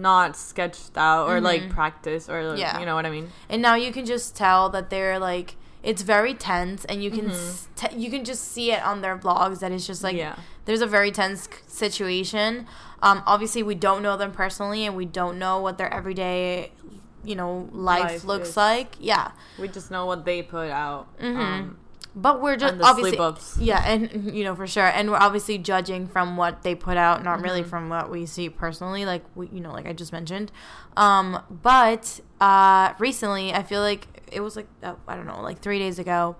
Not 0.00 0.36
sketched 0.36 0.96
out 0.96 1.28
or 1.28 1.40
like 1.40 1.62
Mhm. 1.62 1.70
practice 1.70 2.28
or 2.28 2.54
Yeah. 2.56 2.78
you 2.80 2.86
know 2.86 2.94
what 2.94 3.06
I 3.06 3.10
mean. 3.10 3.26
and 3.48 3.60
now 3.62 3.74
you 3.74 3.90
can 3.92 4.04
just 4.06 4.36
tell 4.36 4.68
that 4.70 4.90
they're 4.90 5.18
like 5.18 5.56
it's 5.82 6.02
very 6.02 6.34
tense 6.34 6.84
and 6.86 7.02
you 7.04 7.10
can 7.10 7.26
Mhm. 7.28 7.30
s 7.30 7.68
t- 7.76 7.96
you 7.96 8.10
can 8.10 8.24
just 8.24 8.42
see 8.54 8.72
it 8.72 8.82
on 8.90 9.00
their 9.00 9.16
vlogs 9.16 9.58
that 9.60 9.70
it's 9.72 9.86
just 9.86 10.02
like 10.02 10.16
Yeah. 10.16 10.34
there's 10.66 10.80
a 10.80 10.86
very 10.86 11.10
tense 11.10 11.44
c- 11.44 11.50
situation 11.66 12.66
um 13.02 13.22
obviously 13.26 13.62
we 13.62 13.74
don't 13.86 14.02
know 14.02 14.16
them 14.16 14.32
personally 14.32 14.84
and 14.86 14.94
we 14.96 15.04
don't 15.20 15.38
know 15.38 15.56
what 15.64 15.78
their 15.78 15.92
everyday 16.00 16.72
you 17.24 17.34
know 17.40 17.68
life, 17.72 18.02
Life 18.12 18.24
looks 18.24 18.50
is. 18.50 18.56
like 18.56 18.90
yeah 19.00 19.30
We 19.58 19.66
just 19.68 19.90
know 19.90 20.04
what 20.06 20.24
they 20.24 20.42
put 20.42 20.70
out. 20.70 21.06
Mhm. 21.20 21.36
Um, 21.36 21.76
but 22.14 22.40
we're 22.42 22.56
just 22.56 22.74
obviously 22.88 23.16
yeah 23.60 23.82
and 23.86 24.34
you 24.34 24.42
know 24.44 24.54
for 24.54 24.66
sure 24.66 24.86
and 24.86 25.10
we're 25.10 25.16
obviously 25.18 25.58
judging 25.58 26.06
from 26.08 26.36
what 26.36 26.62
they 26.62 26.74
put 26.74 26.96
out 26.96 27.22
not 27.22 27.40
really 27.42 27.62
Mhm. 27.62 27.68
from 27.68 27.88
what 27.88 28.10
we 28.10 28.26
see 28.26 28.48
personally 28.48 29.04
like 29.04 29.22
we 29.34 29.48
you 29.52 29.60
know 29.60 29.72
like 29.72 29.86
i 29.86 29.92
just 29.92 30.12
mentioned 30.12 30.50
um 30.96 31.40
but 31.50 32.20
uh 32.40 32.92
recently 32.98 33.52
i 33.52 33.62
feel 33.62 33.80
like 33.82 34.06
it 34.32 34.40
was 34.40 34.56
like 34.56 34.66
uh, 34.82 34.94
i 35.06 35.14
don't 35.14 35.26
know 35.26 35.40
like 35.42 35.60
three 35.60 35.78
days 35.78 35.98
ago 35.98 36.34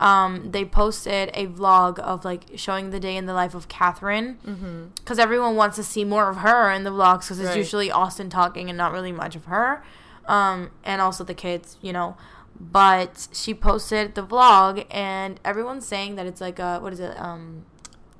um 0.00 0.50
they 0.50 0.64
posted 0.64 1.30
a 1.32 1.46
vlog 1.46 1.98
of 2.00 2.24
like 2.24 2.44
showing 2.56 2.90
the 2.90 3.00
day 3.00 3.16
in 3.16 3.24
the 3.26 3.32
life 3.34 3.54
of 3.54 3.66
catherine 3.68 4.38
Mm-hmm. 4.46 4.84
because 4.96 5.18
everyone 5.18 5.56
wants 5.56 5.76
to 5.76 5.82
see 5.82 6.04
more 6.04 6.28
of 6.28 6.36
her 6.38 6.70
in 6.70 6.84
the 6.84 6.90
vlogs 6.90 7.22
because 7.22 7.40
it's 7.40 7.48
Right. 7.48 7.56
usually 7.56 7.90
austin 7.90 8.28
talking 8.28 8.68
and 8.68 8.76
not 8.76 8.92
really 8.92 9.12
much 9.12 9.34
of 9.34 9.46
her 9.46 9.82
um 10.28 10.70
and 10.84 11.00
also 11.00 11.24
the 11.24 11.34
kids 11.34 11.78
you 11.80 11.92
know 11.92 12.16
but 12.60 13.28
she 13.32 13.52
posted 13.54 14.14
the 14.14 14.22
vlog 14.22 14.86
and 14.90 15.38
everyone's 15.44 15.86
saying 15.86 16.14
that 16.16 16.26
it's 16.26 16.40
like 16.40 16.58
a 16.58 16.78
what 16.80 16.92
is 16.92 17.00
it 17.00 17.18
um 17.20 17.64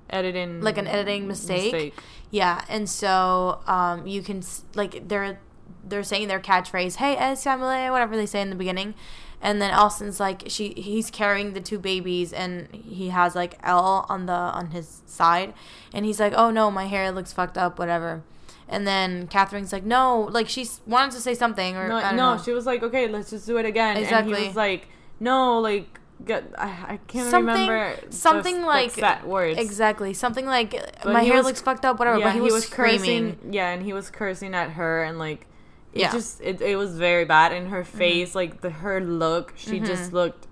Editing. 0.08 0.60
Like 0.60 0.78
an 0.78 0.86
editing 0.86 1.26
mistake? 1.26 1.92
yeah 2.30 2.64
and 2.68 2.88
so 2.88 3.60
um 3.66 4.06
you 4.06 4.22
can 4.22 4.38
s- 4.38 4.62
like 4.74 5.08
they're 5.08 5.40
they're 5.84 6.04
saying 6.04 6.28
their 6.28 6.38
catchphrase 6.40 6.96
hey 6.96 7.16
ace 7.18 7.42
family 7.42 7.90
whatever 7.90 8.16
they 8.16 8.26
say 8.26 8.40
in 8.40 8.50
the 8.50 8.56
beginning 8.56 8.94
and 9.42 9.60
then 9.60 9.72
austin's 9.74 10.18
like 10.20 10.44
she 10.46 10.72
he's 10.76 11.10
carrying 11.10 11.54
the 11.54 11.60
two 11.60 11.78
babies 11.78 12.32
and 12.32 12.68
he 12.72 13.08
has 13.08 13.34
like 13.34 13.58
l 13.64 14.06
on 14.08 14.26
the 14.26 14.32
on 14.32 14.70
his 14.70 15.02
side 15.06 15.52
and 15.92 16.04
he's 16.04 16.20
like 16.20 16.32
oh 16.36 16.50
no 16.52 16.70
my 16.70 16.86
hair 16.86 17.10
looks 17.10 17.32
fucked 17.32 17.58
up 17.58 17.76
whatever 17.78 18.22
and 18.68 18.86
then 18.86 19.26
catherine's 19.28 19.72
like 19.72 19.84
no 19.84 20.20
like 20.32 20.48
she 20.48 20.66
wanted 20.86 21.12
to 21.12 21.20
say 21.20 21.34
something 21.34 21.76
or 21.76 21.88
No, 21.88 21.96
I 21.96 22.02
don't 22.08 22.16
no, 22.16 22.38
she 22.42 22.52
was 22.52 22.66
like, 22.66 22.82
okay, 22.82 23.06
let's 23.08 23.30
just 23.30 23.46
do 23.46 23.56
it 23.58 23.64
again. 23.66 23.96
Exactly. 23.96 24.32
And 24.34 24.42
he 24.42 24.46
was 24.48 24.56
like, 24.56 24.88
no, 25.20 25.58
like 25.60 26.00
Get, 26.24 26.44
I, 26.56 26.64
I 26.94 26.98
can't 27.08 27.30
something 27.30 27.68
remember 27.68 27.94
something 28.08 28.56
s- 28.60 28.64
like 28.64 28.86
exact 28.88 29.26
words. 29.26 29.58
Exactly. 29.58 30.14
Something 30.14 30.46
like 30.46 30.70
But 31.02 31.12
my 31.12 31.22
hair 31.22 31.36
was- 31.36 31.44
looks 31.44 31.60
fucked 31.60 31.84
up, 31.84 31.98
whatever. 31.98 32.18
Yeah, 32.18 32.24
but 32.28 32.34
he 32.34 32.40
was, 32.40 32.64
screaming. 32.66 33.32
cursing. 33.36 33.52
Yeah, 33.52 33.68
and 33.70 33.82
he 33.82 33.92
was 33.92 34.08
cursing 34.08 34.54
at 34.54 34.70
her, 34.70 35.02
and 35.04 35.18
like, 35.18 35.46
it 35.92 36.00
Yeah. 36.00 36.12
just 36.12 36.40
it, 36.40 36.62
it 36.62 36.76
was 36.76 36.96
very 36.96 37.26
bad. 37.26 37.52
And 37.52 37.68
her 37.68 37.82
Mm-hmm. 37.82 37.98
face, 37.98 38.34
like 38.34 38.62
the 38.62 38.70
her 38.70 38.98
look, 38.98 39.52
she 39.56 39.78
just 39.78 40.14
looked 40.14 40.46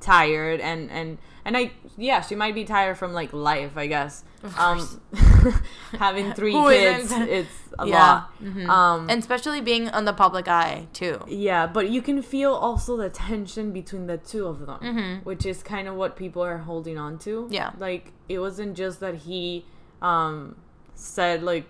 tired, 0.00 0.58
and 0.60 0.90
and 0.90 1.18
and 1.44 1.54
I 1.54 1.72
yeah, 1.98 2.22
she 2.22 2.34
might 2.34 2.54
be 2.54 2.64
tired 2.64 2.96
from 2.96 3.12
like 3.12 3.30
life, 3.34 3.76
I 3.76 3.86
guess. 3.88 4.24
Of 4.42 4.58
Um, 4.58 5.00
having 5.98 6.32
three 6.38 6.52
kids, 6.54 7.04
isn't? 7.12 7.28
it's 7.28 7.52
a 7.78 7.86
Yeah. 7.86 7.98
lot. 7.98 8.30
Mhm. 8.42 8.68
Um, 8.68 9.10
and 9.10 9.20
especially 9.20 9.60
being 9.60 9.88
on 9.90 10.04
the 10.06 10.12
public 10.14 10.48
eye 10.48 10.86
too. 10.92 11.20
yeah, 11.28 11.66
but 11.66 11.90
you 11.90 12.00
can 12.02 12.22
feel 12.22 12.52
also 12.54 12.96
the 12.96 13.10
tension 13.10 13.70
between 13.72 14.06
the 14.06 14.16
two 14.16 14.46
of 14.46 14.66
them, 14.66 14.78
Mhm. 14.80 15.24
which 15.24 15.44
is 15.44 15.62
kind 15.62 15.86
of 15.88 15.94
what 15.94 16.16
people 16.16 16.42
are 16.42 16.58
holding 16.58 16.96
on 16.98 17.18
to. 17.18 17.48
Yeah. 17.50 17.70
Like 17.78 18.12
it 18.28 18.38
wasn't 18.38 18.76
just 18.76 19.00
that 19.00 19.14
he 19.28 19.66
um 20.00 20.56
said 20.94 21.42
like 21.42 21.66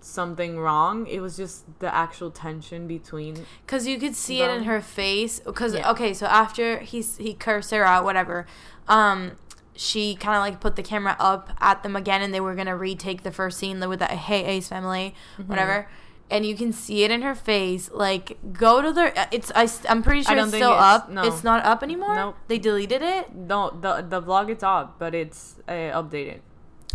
something 0.00 0.58
wrong, 0.58 1.06
it 1.06 1.20
was 1.20 1.36
just 1.36 1.64
the 1.80 1.92
actual 1.94 2.30
tension 2.30 2.86
between 2.86 3.44
Cause 3.66 3.86
you 3.86 3.98
could 3.98 4.14
see 4.14 4.42
it 4.42 4.50
in 4.50 4.64
her 4.64 4.80
face. 4.80 5.40
Cause 5.54 5.74
Yeah. 5.74 5.90
okay, 5.90 6.14
so 6.14 6.26
after 6.26 6.78
he 6.78 7.02
he 7.02 7.34
cursed 7.34 7.70
her 7.72 7.84
out, 7.84 8.04
whatever, 8.04 8.46
um, 8.88 9.32
she 9.78 10.16
kind 10.16 10.34
of 10.36 10.40
like 10.42 10.60
put 10.60 10.74
the 10.76 10.82
camera 10.82 11.14
up 11.20 11.50
at 11.60 11.82
them 11.84 11.94
again, 11.94 12.20
and 12.20 12.34
they 12.34 12.40
were 12.40 12.54
gonna 12.56 12.76
retake 12.76 13.22
the 13.22 13.30
first 13.30 13.58
scene 13.58 13.78
with 13.88 14.00
the 14.00 14.06
Hey 14.06 14.44
Ace 14.44 14.68
family, 14.68 15.14
Mm-hmm. 15.38 15.48
whatever. 15.48 15.88
And 16.30 16.44
you 16.44 16.54
can 16.56 16.72
see 16.74 17.04
it 17.04 17.10
in 17.10 17.22
her 17.22 17.34
face. 17.34 17.90
Like, 17.90 18.36
go 18.52 18.82
to 18.82 18.92
the 18.92 19.28
It's. 19.32 19.50
I, 19.54 19.66
am 19.90 20.02
pretty 20.02 20.22
sure 20.24 20.36
it's 20.36 20.48
still 20.48 20.72
it's- 20.72 20.84
up. 20.94 21.08
no. 21.10 21.22
It's 21.22 21.42
not 21.42 21.64
up 21.64 21.82
anymore. 21.82 22.14
Nope. 22.14 22.36
They 22.48 22.58
deleted 22.58 23.00
it. 23.00 23.34
no 23.34 23.70
the 23.70 24.02
the 24.06 24.20
vlog 24.20 24.50
it's 24.50 24.62
up, 24.62 24.96
but 24.98 25.14
it's 25.14 25.56
uh, 25.66 25.72
updated. 25.72 26.40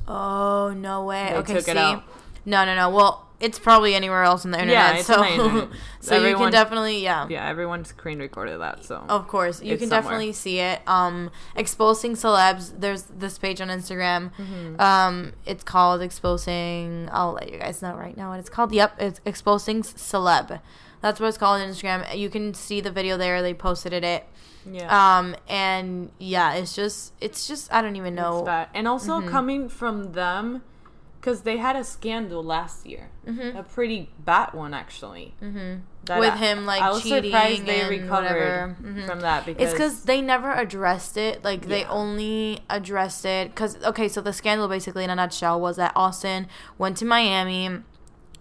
Oh 0.07 0.73
no 0.77 1.05
way. 1.05 1.29
They 1.31 1.35
okay, 1.37 1.53
took 1.55 1.63
see. 1.65 1.71
it 1.71 1.77
out. 1.77 2.03
No, 2.45 2.65
no, 2.65 2.75
no. 2.75 2.89
Well, 2.89 3.27
it's 3.43 3.59
probably 3.59 3.93
anywhere 3.93 4.23
else 4.23 4.45
on 4.45 4.51
the 4.51 4.59
internet. 4.59 4.95
it's 4.95 5.07
so, 5.07 5.15
on 5.21 5.37
the 5.37 5.43
internet. 5.43 5.69
so 5.99 6.25
you 6.25 6.35
can 6.35 6.51
definitely, 6.51 7.03
yeah. 7.03 7.27
Yeah, 7.29 7.47
everyone 7.47 7.83
screen 7.85 8.19
recorded 8.19 8.59
that, 8.61 8.83
so 8.85 9.03
Of 9.09 9.27
course, 9.27 9.61
you 9.61 9.77
can 9.77 9.89
somewhere. 9.89 10.01
definitely 10.01 10.33
see 10.33 10.59
it. 10.59 10.81
Um, 10.87 11.29
exposing 11.55 12.13
celebs. 12.13 12.71
There's 12.79 13.03
this 13.03 13.37
page 13.37 13.59
on 13.61 13.67
Instagram. 13.67 14.31
Mm-hmm. 14.37 14.79
Um, 14.79 15.33
it's 15.45 15.63
called 15.63 16.01
exposing. 16.01 17.09
I'll 17.11 17.33
let 17.33 17.51
you 17.51 17.59
guys 17.59 17.81
know 17.81 17.93
right 17.95 18.15
now 18.17 18.29
what 18.31 18.39
it's 18.39 18.49
called. 18.49 18.71
Yep, 18.71 18.95
it's 18.99 19.19
exposing 19.25 19.83
celeb. 19.83 20.59
That's 21.01 21.19
what 21.19 21.27
it's 21.27 21.37
called 21.37 21.61
on 21.61 21.67
Instagram. 21.69 22.17
You 22.17 22.29
can 22.29 22.53
see 22.53 22.79
the 22.79 22.91
video 22.91 23.17
there. 23.17 23.41
They 23.41 23.53
posted 23.53 23.91
it. 23.91 24.25
yeah. 24.65 24.87
Um, 25.19 25.35
and 25.49 26.11
yeah, 26.17 26.53
it's 26.53 26.73
just, 26.73 27.11
it's 27.19 27.45
just, 27.45 27.73
I 27.73 27.81
don't 27.81 27.97
even 27.97 28.15
know. 28.15 28.45
And 28.73 28.87
also 28.87 29.19
Mm-hmm. 29.19 29.27
coming 29.29 29.67
from 29.69 30.13
them, 30.13 30.63
because 31.23 31.43
they 31.43 31.55
had 31.55 31.77
a 31.77 31.85
scandal 31.85 32.43
last 32.43 32.85
year, 32.85 33.07
Mhm. 33.25 33.57
a 33.57 33.63
pretty 33.63 34.09
bad 34.19 34.53
one 34.53 34.73
actually. 34.73 35.33
Mhm. 35.41 35.79
With 36.19 36.33
I- 36.33 36.35
him, 36.35 36.65
like, 36.65 36.81
I 36.81 36.89
was 36.89 37.01
cheating 37.01 37.31
surprised 37.31 37.65
they 37.65 37.79
and 37.79 37.89
recovered 37.89 38.09
whatever. 38.25 38.75
Mhm. 38.83 39.05
from 39.07 39.21
that 39.21 39.45
because 39.45 39.63
It's 39.63 39.71
because 39.71 40.03
they 40.03 40.19
never 40.19 40.51
addressed 40.51 41.15
it. 41.15 41.41
Like 41.41 41.67
they 41.67 41.85
only 41.85 42.59
addressed 42.69 43.23
it 43.23 43.51
because 43.51 43.81
okay, 43.85 44.09
so 44.09 44.19
the 44.19 44.33
scandal 44.33 44.67
basically 44.67 45.05
in 45.05 45.09
a 45.09 45.15
nutshell 45.15 45.61
was 45.61 45.77
that 45.77 45.93
Austin 45.95 46.47
went 46.77 46.97
to 46.97 47.05
Miami 47.05 47.69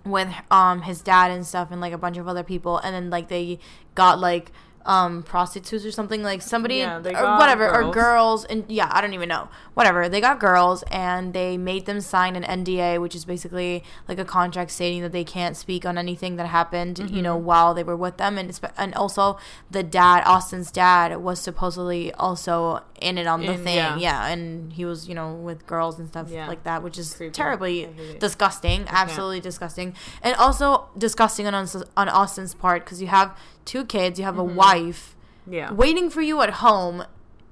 with 0.04 0.30
um 0.50 0.82
his 0.82 1.00
dad 1.02 1.30
and 1.30 1.46
stuff 1.46 1.68
and 1.70 1.80
like 1.80 1.92
a 1.92 1.98
bunch 1.98 2.16
of 2.16 2.26
other 2.26 2.42
people, 2.42 2.78
and 2.78 2.92
then 2.96 3.10
like 3.10 3.28
they 3.28 3.60
got 3.94 4.18
like 4.18 4.50
um 4.84 5.22
prostitutes 5.22 5.84
or 5.84 5.90
something 5.92 6.22
like 6.22 6.42
somebody 6.42 6.76
Yeah, 6.76 6.98
or 6.98 7.38
whatever 7.38 7.68
or 7.68 7.82
girls. 7.82 7.94
girls 7.94 8.44
and 8.46 8.64
yeah 8.68 8.88
I 8.92 9.00
don't 9.00 9.14
even 9.14 9.28
know 9.28 9.48
whatever 9.74 10.08
they 10.08 10.20
got 10.20 10.40
girls 10.40 10.82
and 10.90 11.32
they 11.32 11.56
made 11.56 11.86
them 11.86 12.00
sign 12.00 12.36
an 12.36 12.42
NDA 12.42 13.00
which 13.00 13.14
is 13.14 13.24
basically 13.24 13.84
like 14.08 14.18
a 14.18 14.24
contract 14.24 14.70
stating 14.72 15.00
that 15.02 15.12
they 15.12 15.24
can't 15.24 15.56
speak 15.56 15.86
on 15.86 15.96
anything 15.98 16.36
that 16.36 16.46
happened 16.48 16.98
you 17.10 17.22
know 17.22 17.36
Mm-hmm. 17.36 17.46
while 17.46 17.74
they 17.74 17.82
were 17.82 17.96
with 17.96 18.16
them 18.18 18.36
and 18.38 18.58
and 18.76 18.94
also 18.94 19.38
the 19.70 19.82
dad 19.82 20.22
Austin's 20.26 20.70
dad 20.70 21.16
was 21.22 21.40
supposedly 21.40 22.12
also 22.14 22.80
in 23.00 23.18
it 23.18 23.26
on 23.26 23.40
the 23.40 23.52
In- 23.52 23.64
thing 23.64 23.76
yeah. 23.76 23.96
yeah. 23.96 24.26
and 24.26 24.72
he 24.72 24.84
was 24.84 25.08
you 25.08 25.14
know 25.14 25.32
with 25.34 25.66
girls 25.66 25.98
and 25.98 26.08
stuff 26.08 26.28
Yeah. 26.30 26.46
like 26.48 26.64
that 26.64 26.82
which 26.82 26.98
is 26.98 27.14
Creepy. 27.14 27.32
terribly 27.32 27.86
I 27.86 27.92
hate 27.92 28.10
it. 28.16 28.20
disgusting 28.20 28.84
absolutely 28.88 29.40
disgusting 29.40 29.94
and 30.22 30.34
also 30.36 30.88
disgusting 30.98 31.46
on 31.46 31.54
on 31.96 32.08
Austin's 32.08 32.54
part 32.54 32.84
because 32.84 33.00
you 33.00 33.08
have 33.08 33.36
two 33.64 33.85
kids 33.85 34.19
you 34.19 34.25
have 34.25 34.35
Mm-hmm. 34.37 34.50
a 34.52 34.54
wife 34.54 35.16
yeah. 35.49 35.73
waiting 35.73 36.11
for 36.11 36.23
you 36.23 36.40
at 36.42 36.50
home 36.50 37.04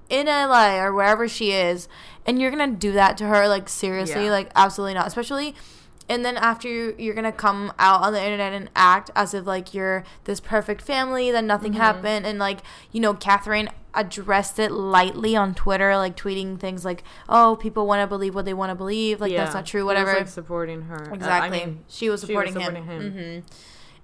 in 0.09 0.27
LA 0.27 0.77
or 0.83 0.93
wherever 0.93 1.29
she 1.29 1.53
is, 1.53 1.89
and 2.27 2.41
you're 2.41 2.51
gonna 2.51 2.69
do 2.69 2.93
that 2.93 3.17
to 3.19 3.27
her, 3.27 3.47
like 3.49 3.69
seriously, 3.69 4.25
Yeah. 4.25 4.31
like 4.33 4.51
absolutely 4.57 4.95
not. 4.95 5.07
Especially, 5.07 5.55
and 6.09 6.25
then 6.25 6.37
after 6.37 6.69
you, 6.69 6.95
you're 6.99 7.15
gonna 7.15 7.31
come 7.31 7.73
out 7.79 8.03
on 8.03 8.13
the 8.13 8.21
internet 8.23 8.53
and 8.53 8.69
act 8.75 9.11
as 9.15 9.35
if 9.35 9.47
like 9.47 9.73
you're 9.73 10.03
this 10.25 10.41
perfect 10.41 10.83
family 10.83 11.31
that 11.31 11.45
nothing 11.45 11.73
Mm-hmm. 11.73 11.81
happened, 11.81 12.27
and 12.27 12.39
like 12.41 12.59
you 12.91 13.01
know, 13.01 13.15
Catherine 13.15 13.69
addressed 13.95 14.59
it 14.61 14.71
lightly 14.71 15.35
on 15.37 15.53
Twitter, 15.55 15.97
like 15.97 16.17
tweeting 16.17 16.59
things 16.59 16.85
like, 16.85 17.03
"Oh, 17.29 17.57
people 17.61 17.87
want 17.87 18.03
to 18.03 18.07
believe 18.09 18.35
what 18.35 18.45
they 18.45 18.55
want 18.55 18.71
to 18.71 18.75
believe, 18.77 19.21
like 19.21 19.33
that's 19.35 19.55
not 19.55 19.67
true, 19.67 19.81
He 19.81 19.83
was, 19.85 19.87
whatever." 19.95 20.15
like 20.15 20.29
supporting 20.29 20.83
her. 20.83 21.07
Uh, 21.07 21.11
I 21.11 21.15
Exactly. 21.15 21.59
mean, 21.59 21.85
she 21.89 22.09
was 22.11 22.21
she 22.21 22.35
was 22.35 22.51
supporting, 22.53 22.53
supporting 22.55 22.85
him. 22.85 23.01
him. 23.13 23.43
hmm 23.45 23.55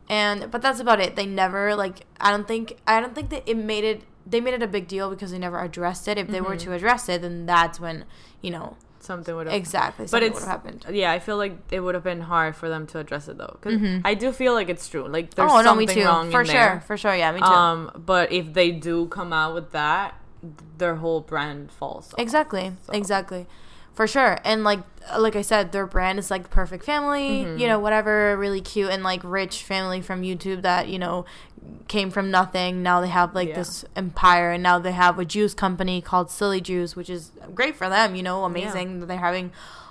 And 0.09 0.51
but 0.51 0.63
that's 0.63 0.81
about 0.81 1.01
it. 1.01 1.17
They 1.17 1.27
never 1.27 1.75
like. 1.75 2.07
I 2.21 2.31
don't 2.31 2.47
think. 2.47 2.77
I 2.87 3.01
don't 3.01 3.15
think 3.15 3.31
that 3.31 3.43
it 3.49 3.57
made 3.57 3.85
it. 3.85 4.03
They 4.27 4.41
made 4.41 4.55
it 4.55 4.63
a 4.63 4.67
big 4.69 4.87
deal 4.89 5.11
because 5.11 5.31
they 5.33 5.39
never 5.39 5.59
addressed 5.61 6.07
it. 6.09 6.19
If 6.19 6.29
they 6.29 6.39
Mm-hmm. 6.39 6.47
were 6.49 6.57
to 6.57 6.73
address 6.73 7.09
it, 7.09 7.23
then 7.23 7.47
that's 7.47 7.79
when 7.81 8.05
you 8.41 8.51
know 8.51 8.77
something 9.01 9.37
would 9.37 9.47
have 9.47 9.55
exactly. 9.55 10.05
but 10.11 10.21
it's 10.25 10.45
happened. 10.45 10.85
yeah 10.91 11.13
i 11.13 11.21
feel 11.21 11.37
like 11.37 11.57
it 11.71 11.79
would 11.79 11.95
have 11.95 12.03
been 12.03 12.21
hard 12.23 12.57
for 12.57 12.69
them 12.69 12.89
to 12.89 12.99
address 12.99 13.29
it 13.29 13.39
though 13.39 13.57
because 13.61 13.79
Mhm. 13.81 14.03
i 14.05 14.15
do 14.15 14.33
feel 14.33 14.53
like 14.53 14.69
it's 14.69 14.89
true 14.89 15.07
like 15.07 15.33
there's 15.35 15.49
oh 15.49 15.59
no, 15.59 15.63
something 15.63 15.87
me 15.87 15.95
too. 15.95 16.05
wrong 16.05 16.29
For 16.33 16.45
sure, 16.45 16.53
there. 16.55 16.83
for 16.89 16.97
sure. 16.97 17.15
Yeah, 17.15 17.31
me 17.31 17.39
too. 17.39 17.45
um 17.47 17.93
but 18.05 18.33
if 18.33 18.53
they 18.53 18.73
do 18.73 19.07
come 19.07 19.33
out 19.33 19.55
with 19.55 19.71
that 19.71 20.15
their 20.79 20.97
whole 20.97 21.21
brand 21.21 21.71
falls 21.71 22.13
off. 22.15 22.19
Exactly. 22.19 22.73
So- 22.87 22.93
Exactly. 22.95 23.47
For 23.97 24.07
sure. 24.07 24.39
And 24.45 24.63
like 24.63 24.81
like 25.19 25.37
I 25.37 25.43
said, 25.43 25.73
their 25.73 25.87
brand 25.87 26.19
is 26.19 26.31
like 26.31 26.51
perfect 26.51 26.85
family, 26.85 27.45
Mm-hmm. 27.45 27.59
you 27.59 27.67
know, 27.69 27.79
whatever, 27.79 28.37
really 28.37 28.61
cute 28.61 28.91
and 28.91 29.03
like 29.03 29.21
rich 29.25 29.63
family 29.63 30.01
from 30.03 30.23
YouTube 30.23 30.63
that, 30.63 30.89
you 30.89 30.99
know, 30.99 31.25
came 31.89 32.11
from 32.11 32.31
nothing. 32.31 32.83
Now 32.83 33.01
they 33.01 33.09
have 33.09 33.35
like 33.35 33.49
Yeah. 33.51 33.55
this 33.57 33.85
empire 33.97 34.51
and 34.53 34.63
now 34.63 34.79
they 34.79 34.93
have 34.93 35.19
a 35.19 35.25
juice 35.25 35.55
company 35.55 36.01
called 36.01 36.31
Silly 36.31 36.61
Juice, 36.61 36.95
which 36.97 37.09
is 37.09 37.31
great 37.55 37.75
for 37.77 37.89
them, 37.89 38.15
you 38.15 38.23
know, 38.23 38.45
amazing 38.45 39.01
that 39.01 39.07
they're 39.07 39.19
having 39.19 39.51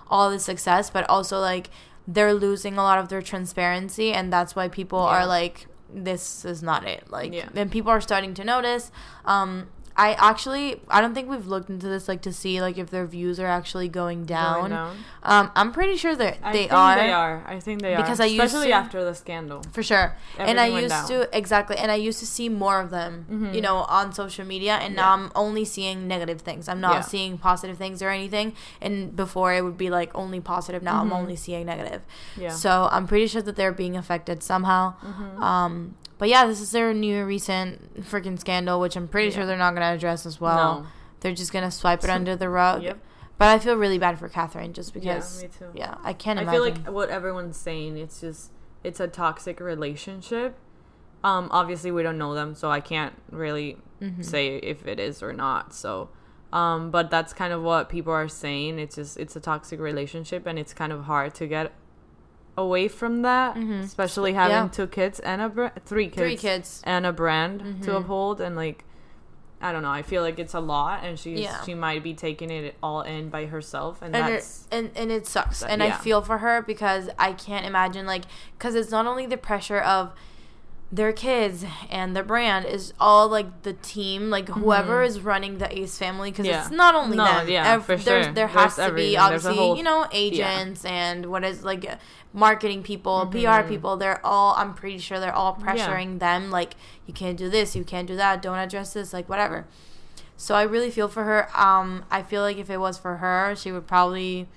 all 0.10 0.30
this 0.30 0.44
success, 0.46 0.90
but 0.90 1.10
also 1.10 1.40
like 1.40 1.70
they're 2.08 2.34
losing 2.34 2.78
a 2.78 2.84
lot 2.84 3.00
of 3.00 3.10
their 3.10 3.22
transparency 3.22 4.12
and 4.14 4.32
that's 4.32 4.56
why 4.56 4.68
people 4.68 5.00
Yeah. 5.00 5.06
are 5.22 5.26
like 5.26 5.66
this 5.94 6.44
is 6.46 6.62
not 6.62 6.86
it. 6.86 7.10
Like 7.10 7.34
Yeah. 7.34 7.48
and 7.56 7.72
people 7.72 7.90
are 7.92 8.02
starting 8.02 8.34
to 8.36 8.44
notice 8.44 8.92
um 9.24 9.68
I 9.98 10.14
actually 10.16 10.82
I 10.90 11.00
don't 11.00 11.14
think 11.14 11.30
we've 11.30 11.48
looked 11.48 11.70
into 11.70 11.88
this 11.88 12.10
like 12.10 12.22
to 12.24 12.34
see 12.34 12.60
like 12.62 12.78
if 12.78 12.90
their 12.90 13.06
views 13.06 13.40
are 13.40 13.48
actually 13.48 13.88
going 13.88 14.26
down. 14.26 14.60
Going 14.60 14.72
down. 14.72 14.98
Um, 15.24 15.52
I'm 15.56 15.72
pretty 15.72 15.96
sure 15.96 16.16
that 16.16 16.38
I 16.44 16.52
they 16.52 16.58
think 16.64 16.74
are. 16.74 16.96
They 16.98 17.12
are. 17.14 17.44
I 17.48 17.60
think 17.62 17.82
they 17.82 17.96
Because 17.96 18.20
are. 18.20 18.24
I 18.24 18.26
used 18.26 18.44
especially 18.44 18.68
to- 18.68 18.74
after 18.74 19.04
the 19.06 19.16
scandal. 19.16 19.64
For 19.72 19.82
sure. 19.82 20.18
and 20.38 20.60
I 20.60 20.66
used 20.68 20.90
down. 20.90 21.08
to 21.08 21.30
exactly 21.38 21.78
and 21.78 21.92
I 21.92 21.96
used 21.96 22.20
to 22.20 22.26
see 22.26 22.50
more 22.50 22.82
of 22.82 22.90
them, 22.90 23.26
Mhm. 23.32 23.56
you 23.56 23.62
know, 23.62 23.78
on 23.78 24.12
social 24.12 24.46
media 24.46 24.74
and 24.76 24.96
now 24.98 25.14
I'm 25.14 25.32
only 25.34 25.64
seeing 25.64 26.08
negative 26.10 26.42
things. 26.42 26.68
I'm 26.68 26.82
not 26.82 26.94
Yeah. 26.96 27.02
seeing 27.02 27.38
positive 27.38 27.78
things 27.78 28.02
or 28.02 28.10
anything. 28.10 28.54
And 28.82 29.16
before 29.16 29.54
it 29.54 29.64
would 29.64 29.78
be 29.78 29.90
like 29.90 30.12
only 30.14 30.42
positive. 30.42 30.84
Now 30.84 31.00
I'm 31.02 31.10
Mhm. 31.12 31.16
only 31.22 31.36
seeing 31.38 31.66
negative. 31.66 32.02
Yeah. 32.36 32.50
So 32.50 32.90
I'm 32.92 33.08
pretty 33.08 33.28
sure 33.28 33.42
that 33.42 33.56
they're 33.56 33.72
being 33.72 33.96
affected 33.96 34.44
somehow. 34.44 34.96
Mhm. 35.02 35.42
Um 35.42 35.96
but 36.18 36.30
yeah, 36.30 36.46
this 36.46 36.62
is 36.62 36.72
their 36.72 36.94
new 36.94 37.26
recent 37.26 38.02
freaking 38.04 38.40
scandal, 38.40 38.80
which 38.80 38.96
I'm 38.96 39.08
pretty 39.08 39.32
sure 39.32 39.46
they're 39.46 39.58
not 39.58 39.74
gonna 39.74 39.94
address 39.94 40.26
as 40.26 40.40
well. 40.42 40.82
No. 40.82 40.88
They're 41.22 41.34
just 41.34 41.52
gonna 41.52 41.72
swipe 41.72 42.04
it 42.04 42.10
under 42.10 42.36
the 42.36 42.50
rug. 42.50 42.84
Yep. 42.84 43.00
But 43.38 43.48
I 43.50 43.60
feel 43.60 43.76
really 43.76 43.98
bad 44.00 44.18
for 44.18 44.30
Catherine 44.30 44.72
just 44.74 44.94
because. 44.94 45.42
yeah, 45.42 45.48
me 45.48 45.54
too. 45.60 45.66
Yeah, 45.74 45.96
I 46.04 46.14
can't 46.14 46.40
I 46.40 46.44
imagine. 46.44 46.62
feel 46.62 46.72
like 46.84 46.90
what 46.94 47.10
everyone's 47.10 47.58
saying, 47.58 47.98
it's 47.98 48.22
just 48.22 48.52
it's 48.84 49.00
a 49.00 49.08
toxic 49.08 49.60
relationship. 49.60 50.56
Um, 51.24 51.48
obviously 51.52 51.92
we 51.92 52.04
don't 52.04 52.18
know 52.18 52.34
them, 52.36 52.54
so 52.56 52.70
I 52.70 52.80
can't 52.80 53.14
really 53.32 53.78
Mhm. 54.02 54.24
say 54.24 54.58
if 54.58 54.86
it 54.86 55.00
is 55.00 55.24
or 55.24 55.34
not. 55.34 55.74
So, 55.74 56.10
um, 56.54 56.92
but 56.92 57.10
that's 57.10 57.34
kind 57.34 57.52
of 57.52 57.64
what 57.64 57.90
people 57.90 58.14
are 58.14 58.28
saying. 58.28 58.78
It's 58.80 58.96
just 58.96 59.18
it's 59.18 59.36
a 59.36 59.40
toxic 59.40 59.80
relationship, 59.80 60.46
and 60.46 60.60
it's 60.60 60.74
kind 60.74 60.94
of 60.94 61.06
hard 61.06 61.34
to 61.36 61.48
get 61.48 61.72
away 62.58 62.88
from 62.88 63.22
that, 63.24 63.56
Mhm. 63.56 63.84
especially 63.84 64.34
having 64.34 64.56
Yeah. 64.56 64.68
two 64.70 64.88
kids 64.88 65.20
and 65.20 65.42
a 65.42 65.50
br- 65.50 65.68
three 65.86 66.06
kids, 66.08 66.18
Three 66.18 66.38
kids. 66.38 66.82
and 66.86 67.06
a 67.06 67.12
brand 67.12 67.82
to 67.84 67.92
Mhm. 67.92 67.98
uphold, 67.98 68.42
and 68.42 68.56
like. 68.56 68.86
I 69.62 69.72
don't 69.72 69.82
know. 69.84 69.90
I 69.90 70.02
feel 70.04 70.22
like 70.22 70.38
it's 70.38 70.54
a 70.54 70.60
lot, 70.60 71.04
and 71.04 71.18
she's 71.18 71.40
Yeah. 71.40 71.62
she 71.64 71.74
might 71.74 72.04
be 72.04 72.14
taking 72.14 72.52
it 72.52 72.76
all 72.84 73.02
in 73.02 73.30
by 73.30 73.46
herself, 73.46 74.02
and, 74.02 74.14
And 74.16 74.28
that's 74.34 74.68
it, 74.70 74.76
and 74.76 74.92
and 74.96 75.12
it 75.12 75.26
sucks, 75.26 75.62
that- 75.62 75.72
and 75.72 75.82
I 75.82 75.92
feel 75.92 76.22
for 76.22 76.40
her 76.40 76.62
because 76.62 77.10
I 77.18 77.32
can't 77.32 77.66
imagine 77.66 78.06
like 78.06 78.26
because 78.58 78.76
it's 78.76 78.92
not 78.92 79.08
only 79.08 79.26
the 79.26 79.38
pressure 79.38 79.80
of 79.80 80.12
their 80.92 81.12
kids 81.12 81.66
and 81.90 82.16
their 82.16 82.24
brand 82.24 82.66
is 82.66 82.94
all 83.00 83.28
like 83.28 83.64
the 83.64 83.74
team, 83.74 84.30
like 84.30 84.48
whoever 84.50 85.04
is 85.04 85.20
running 85.20 85.58
the 85.58 85.78
Ace 85.78 85.98
family, 85.98 86.32
because 86.32 86.46
Mm-hmm. 86.46 86.54
Yeah. 86.54 86.62
it's 86.62 86.72
not 86.72 86.96
only 86.96 87.18
No, 87.18 87.26
them. 87.26 87.50
yeah, 87.50 87.74
Ev- 87.74 87.84
for 87.86 87.96
there's, 87.98 88.04
sure. 88.04 88.22
There 88.24 88.34
There's 88.34 88.52
has 88.52 88.76
to 88.78 88.84
everything. 88.84 89.12
be 89.14 89.18
obviously, 89.18 89.56
whole- 89.56 89.76
you 89.78 89.84
know, 89.84 90.08
agents 90.12 90.86
and 90.86 91.26
what 91.26 91.44
is 91.44 91.64
like 91.64 91.86
marketing 92.34 92.84
people, 92.84 93.28
Mm-hmm. 93.32 93.64
PR 93.64 93.68
people. 93.68 93.98
They're 93.98 94.26
all. 94.26 94.54
I'm 94.58 94.74
pretty 94.74 95.00
sure 95.00 95.20
they're 95.20 95.34
all 95.36 95.56
pressuring 95.56 96.20
them. 96.20 96.52
Like 96.52 96.76
you 97.08 97.14
can't 97.14 97.38
do 97.38 97.50
this, 97.50 97.76
you 97.76 97.84
can't 97.84 98.08
do 98.08 98.16
that, 98.16 98.42
don't 98.42 98.58
address 98.58 98.94
this, 98.94 99.12
like 99.12 99.28
whatever. 99.28 99.66
So 100.38 100.54
I 100.56 100.64
really 100.64 100.92
feel 100.92 101.08
for 101.08 101.24
her. 101.24 101.48
Um, 101.58 102.06
I 102.12 102.22
feel 102.22 102.42
like 102.42 102.58
if 102.58 102.70
it 102.70 102.78
was 102.78 102.98
for 102.98 103.18
her, 103.18 103.56
she 103.56 103.72
would 103.72 103.88
probably 103.88 104.48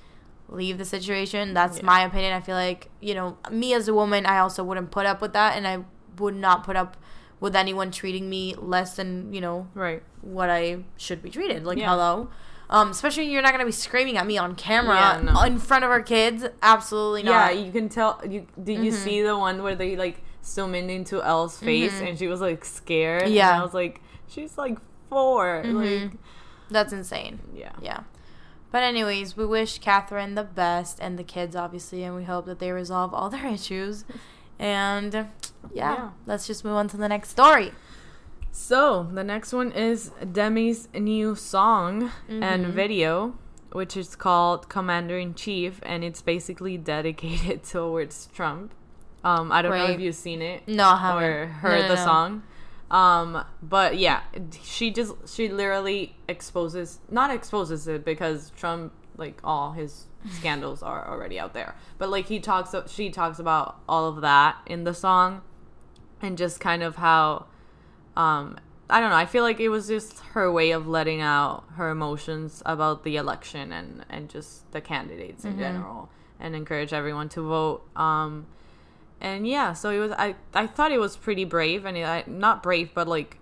leave 0.49 0.77
the 0.79 0.85
situation. 0.85 1.55
That's 1.55 1.79
Yeah. 1.79 1.85
my 1.85 2.01
opinion. 2.03 2.33
I 2.33 2.41
feel 2.41 2.57
like, 2.57 2.91
you 3.01 3.15
know, 3.15 3.39
me 3.51 3.73
as 3.75 3.87
a 3.89 3.95
woman, 3.95 4.27
I 4.27 4.39
also 4.39 4.65
wouldn't 4.65 4.91
put 4.91 5.07
up 5.07 5.21
with 5.21 5.33
that 5.35 5.57
and 5.57 5.67
I 5.69 5.85
would 6.21 6.35
not 6.37 6.65
put 6.65 6.77
up 6.77 6.97
with 7.41 7.55
anyone 7.55 7.91
treating 7.91 8.29
me 8.29 8.55
less 8.59 8.97
than, 8.97 9.33
you 9.33 9.41
know, 9.41 9.69
Right. 9.75 10.03
what 10.23 10.51
I 10.51 10.85
should 10.97 11.23
be 11.23 11.31
treated. 11.31 11.65
Like, 11.65 11.79
Yeah. 11.79 11.91
hello. 11.91 12.29
Um, 12.71 12.91
especially 12.91 13.31
you're 13.31 13.41
not 13.43 13.53
gonna 13.53 13.65
be 13.65 13.73
screaming 13.73 14.19
at 14.19 14.27
me 14.27 14.37
on 14.37 14.55
camera 14.55 14.95
Yeah, 15.25 15.33
no. 15.33 15.41
in 15.43 15.59
front 15.59 15.85
of 15.85 15.91
our 15.91 16.03
kids. 16.03 16.45
Absolutely 16.63 17.23
not. 17.23 17.55
Yeah, 17.55 17.61
you 17.65 17.73
can 17.73 17.89
tell. 17.89 18.21
You 18.29 18.47
did 18.63 18.85
you 18.85 18.91
Mm-hmm. 18.93 19.03
see 19.05 19.23
the 19.23 19.39
one 19.39 19.63
where 19.63 19.75
they 19.75 19.97
like 19.97 20.23
zoom 20.45 20.75
in 20.75 20.91
into 20.91 21.23
Elle's 21.23 21.59
face 21.59 22.01
and 22.01 22.19
she 22.19 22.27
was 22.27 22.41
like 22.41 22.65
scared? 22.65 23.23
and 23.23 23.33
Yeah. 23.33 23.59
I 23.59 23.63
was 23.63 23.73
like, 23.73 24.01
she's 24.27 24.59
like 24.59 24.77
4 25.09 25.63
Like, 25.65 26.11
That's 26.71 26.93
insane. 26.93 27.41
yeah. 27.55 27.73
Yeah. 27.81 28.01
But 28.71 28.83
anyways, 28.83 29.35
we 29.35 29.47
wish 29.47 29.79
Catherine 29.79 30.35
the 30.35 30.45
best 30.45 30.99
and 31.01 31.19
the 31.19 31.25
kids 31.25 31.57
obviously, 31.57 32.03
and 32.05 32.15
we 32.15 32.25
hope 32.25 32.45
that 32.45 32.59
they 32.59 32.71
resolve 32.71 33.15
all 33.15 33.31
their 33.31 33.47
issues. 33.59 34.05
And 34.59 35.13
yeah, 35.15 35.27
Yeah. 35.73 36.11
let's 36.27 36.47
just 36.47 36.65
move 36.65 36.75
on 36.75 36.89
to 36.89 36.97
the 36.97 37.09
next 37.09 37.31
story. 37.31 37.73
So 38.51 39.05
the 39.13 39.23
next 39.25 39.53
one 39.53 39.73
is 39.73 40.11
Demi's 40.33 40.89
new 40.95 41.35
song 41.35 42.11
and 42.29 42.43
Mm-hmm. 42.67 42.73
video, 42.73 43.35
which 43.73 43.97
is 43.97 44.17
called 44.17 44.69
Commander 44.69 45.19
in 45.19 45.35
Chief, 45.35 45.81
and 45.85 46.03
it's 46.03 46.23
basically 46.23 46.77
dedicated 46.77 47.63
towards 47.75 48.27
Trump. 48.35 48.73
Um, 49.23 49.53
I 49.53 49.63
don't 49.63 49.73
know 49.77 49.87
if 49.87 50.01
you've 50.01 50.15
seen 50.15 50.43
it 50.43 50.67
No, 50.67 50.89
I 50.89 50.97
haven't. 50.99 51.25
or 51.25 51.47
heard 51.47 51.83
no, 51.83 51.89
the 51.89 51.95
no. 51.97 52.05
song. 52.05 52.43
Um, 52.91 53.45
but 53.63 53.99
yeah, 53.99 54.23
she 54.63 54.91
just 54.91 55.13
she 55.29 55.49
literally 55.49 56.17
exposes 56.27 57.01
not 57.11 57.31
exposes 57.31 57.87
it 57.87 58.03
because 58.05 58.51
Trump 58.57 58.93
like 59.19 59.39
all 59.45 59.73
his 59.73 60.07
scandals 60.33 60.83
are 60.83 61.09
already 61.09 61.39
out 61.39 61.55
there. 61.55 61.75
But 61.99 62.11
like 62.11 62.27
he 62.27 62.41
talks 62.41 62.75
she 62.91 63.11
talks 63.11 63.39
about 63.39 63.81
all 63.89 64.07
of 64.07 64.21
that 64.23 64.57
in 64.67 64.85
the 64.85 64.95
song 64.95 65.43
and 66.21 66.37
just 66.37 66.61
kind 66.61 66.83
of 66.83 66.97
how 66.97 67.47
um 68.17 68.59
I 68.91 69.01
don't 69.01 69.11
know, 69.11 69.17
I 69.17 69.27
feel 69.27 69.43
like 69.43 69.61
it 69.61 69.69
was 69.69 69.87
just 69.87 70.21
her 70.33 70.51
way 70.51 70.71
of 70.71 70.89
letting 70.89 71.21
out 71.21 71.65
her 71.75 71.91
emotions 71.91 72.63
about 72.65 73.05
the 73.05 73.17
election 73.17 73.73
and 73.73 74.05
and 74.09 74.29
just 74.29 74.71
the 74.73 74.81
candidates 74.81 75.45
in 75.45 75.59
general 75.59 76.09
and 76.41 76.55
encourage 76.57 76.93
everyone 76.93 77.29
to 77.31 77.43
vote. 77.43 77.83
Um 77.97 78.47
and 79.21 79.47
yeah, 79.47 79.73
so 79.73 79.91
it 79.91 79.99
was. 79.99 80.13
I 80.13 80.37
I 80.55 80.67
thought 80.67 80.93
it 80.93 81.01
was 81.01 81.17
pretty 81.17 81.45
brave, 81.45 81.85
and 81.85 81.99
I 81.99 82.25
not 82.27 82.63
brave, 82.63 82.93
but 82.95 83.09
like, 83.09 83.39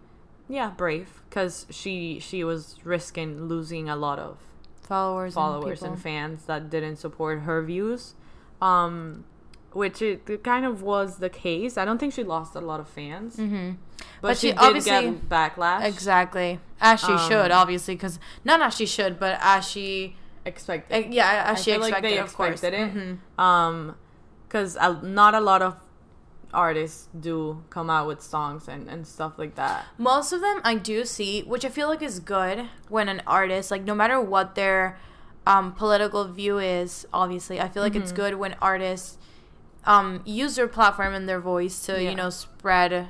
yeah, 0.49 0.71
brave, 0.71 1.23
because 1.29 1.67
she 1.71 2.19
she 2.19 2.45
was 2.45 2.77
risking 2.85 3.45
losing 3.45 3.89
a 3.89 3.97
lot 3.97 4.19
of 4.19 4.39
Followers, 4.87 5.35
followers 5.35 5.83
and, 5.83 5.93
and, 5.95 6.03
fans 6.03 6.45
that 6.47 6.71
didn't 6.71 6.97
support 6.97 7.41
her 7.41 7.63
views, 7.63 8.15
um, 8.63 9.25
which 9.73 10.01
it, 10.01 10.29
it 10.31 10.45
kind 10.45 10.65
of 10.65 10.81
was 10.83 11.19
the 11.19 11.29
case. 11.29 11.77
I 11.77 11.85
don't 11.85 11.99
think 11.99 12.13
she 12.15 12.23
lost 12.23 12.55
a 12.55 12.61
lot 12.61 12.79
of 12.81 12.89
fans, 12.89 13.37
mm-hmm. 13.37 13.73
but, 14.21 14.29
But 14.29 14.39
she, 14.39 14.49
she 14.49 14.53
did 14.53 14.59
obviously- 14.61 14.91
get 14.91 15.29
backlash. 15.29 15.85
Exactly, 15.85 16.61
as 16.81 17.01
she 17.01 17.13
Um, 17.13 17.29
should, 17.29 17.51
obviously, 17.51 17.95
because 17.97 18.19
not 18.45 18.63
as 18.63 18.77
she 18.77 18.87
should, 18.87 19.19
but 19.19 19.39
as 19.43 19.69
she, 19.69 20.17
Expected. 20.45 20.95
uh, 21.05 21.09
yeah, 21.11 21.45
as 21.47 21.59
I 21.59 21.61
she 21.61 21.71
feel 21.73 21.81
like 21.81 21.89
expected, 21.91 22.13
they 22.13 22.19
of 22.19 22.35
course. 22.35 22.53
expected 22.53 22.81
it. 22.81 22.95
Mhm. 23.39 23.43
Um, 23.43 23.97
because 24.47 24.77
not 25.03 25.35
a 25.35 25.41
lot 25.41 25.61
of 25.61 25.75
artists 26.55 27.09
do 27.19 27.63
come 27.71 27.91
out 27.91 28.07
with 28.07 28.23
songs 28.23 28.69
and, 28.69 28.89
and 28.89 29.07
stuff 29.07 29.35
like 29.39 29.55
that. 29.57 29.85
Most 29.99 30.33
of 30.33 30.41
them 30.41 30.61
I 30.65 30.75
do 30.77 31.05
see, 31.05 31.43
which 31.43 31.65
I 31.65 31.69
feel 31.69 31.89
like 31.89 32.03
is 32.03 32.19
good 32.21 32.69
when 32.89 33.09
an 33.09 33.23
artist, 33.27 33.71
like 33.71 33.85
no 33.85 33.95
matter 33.95 34.21
what 34.21 34.55
their 34.55 34.99
um, 35.47 35.73
political 35.73 36.25
view 36.25 36.59
is, 36.59 37.07
obviously, 37.13 37.61
I 37.61 37.69
feel 37.69 37.83
like 37.83 37.93
Mm-hmm. 37.93 38.03
it's 38.03 38.13
good 38.13 38.35
when 38.37 38.55
artists 38.61 39.19
um, 39.85 40.23
use 40.25 40.57
their 40.57 40.67
platform 40.69 41.15
and 41.15 41.29
their 41.29 41.41
voice 41.41 41.85
to, 41.87 41.93
Yeah. 42.03 42.11
you 42.11 42.17
know, 42.17 42.31
spread 42.31 43.09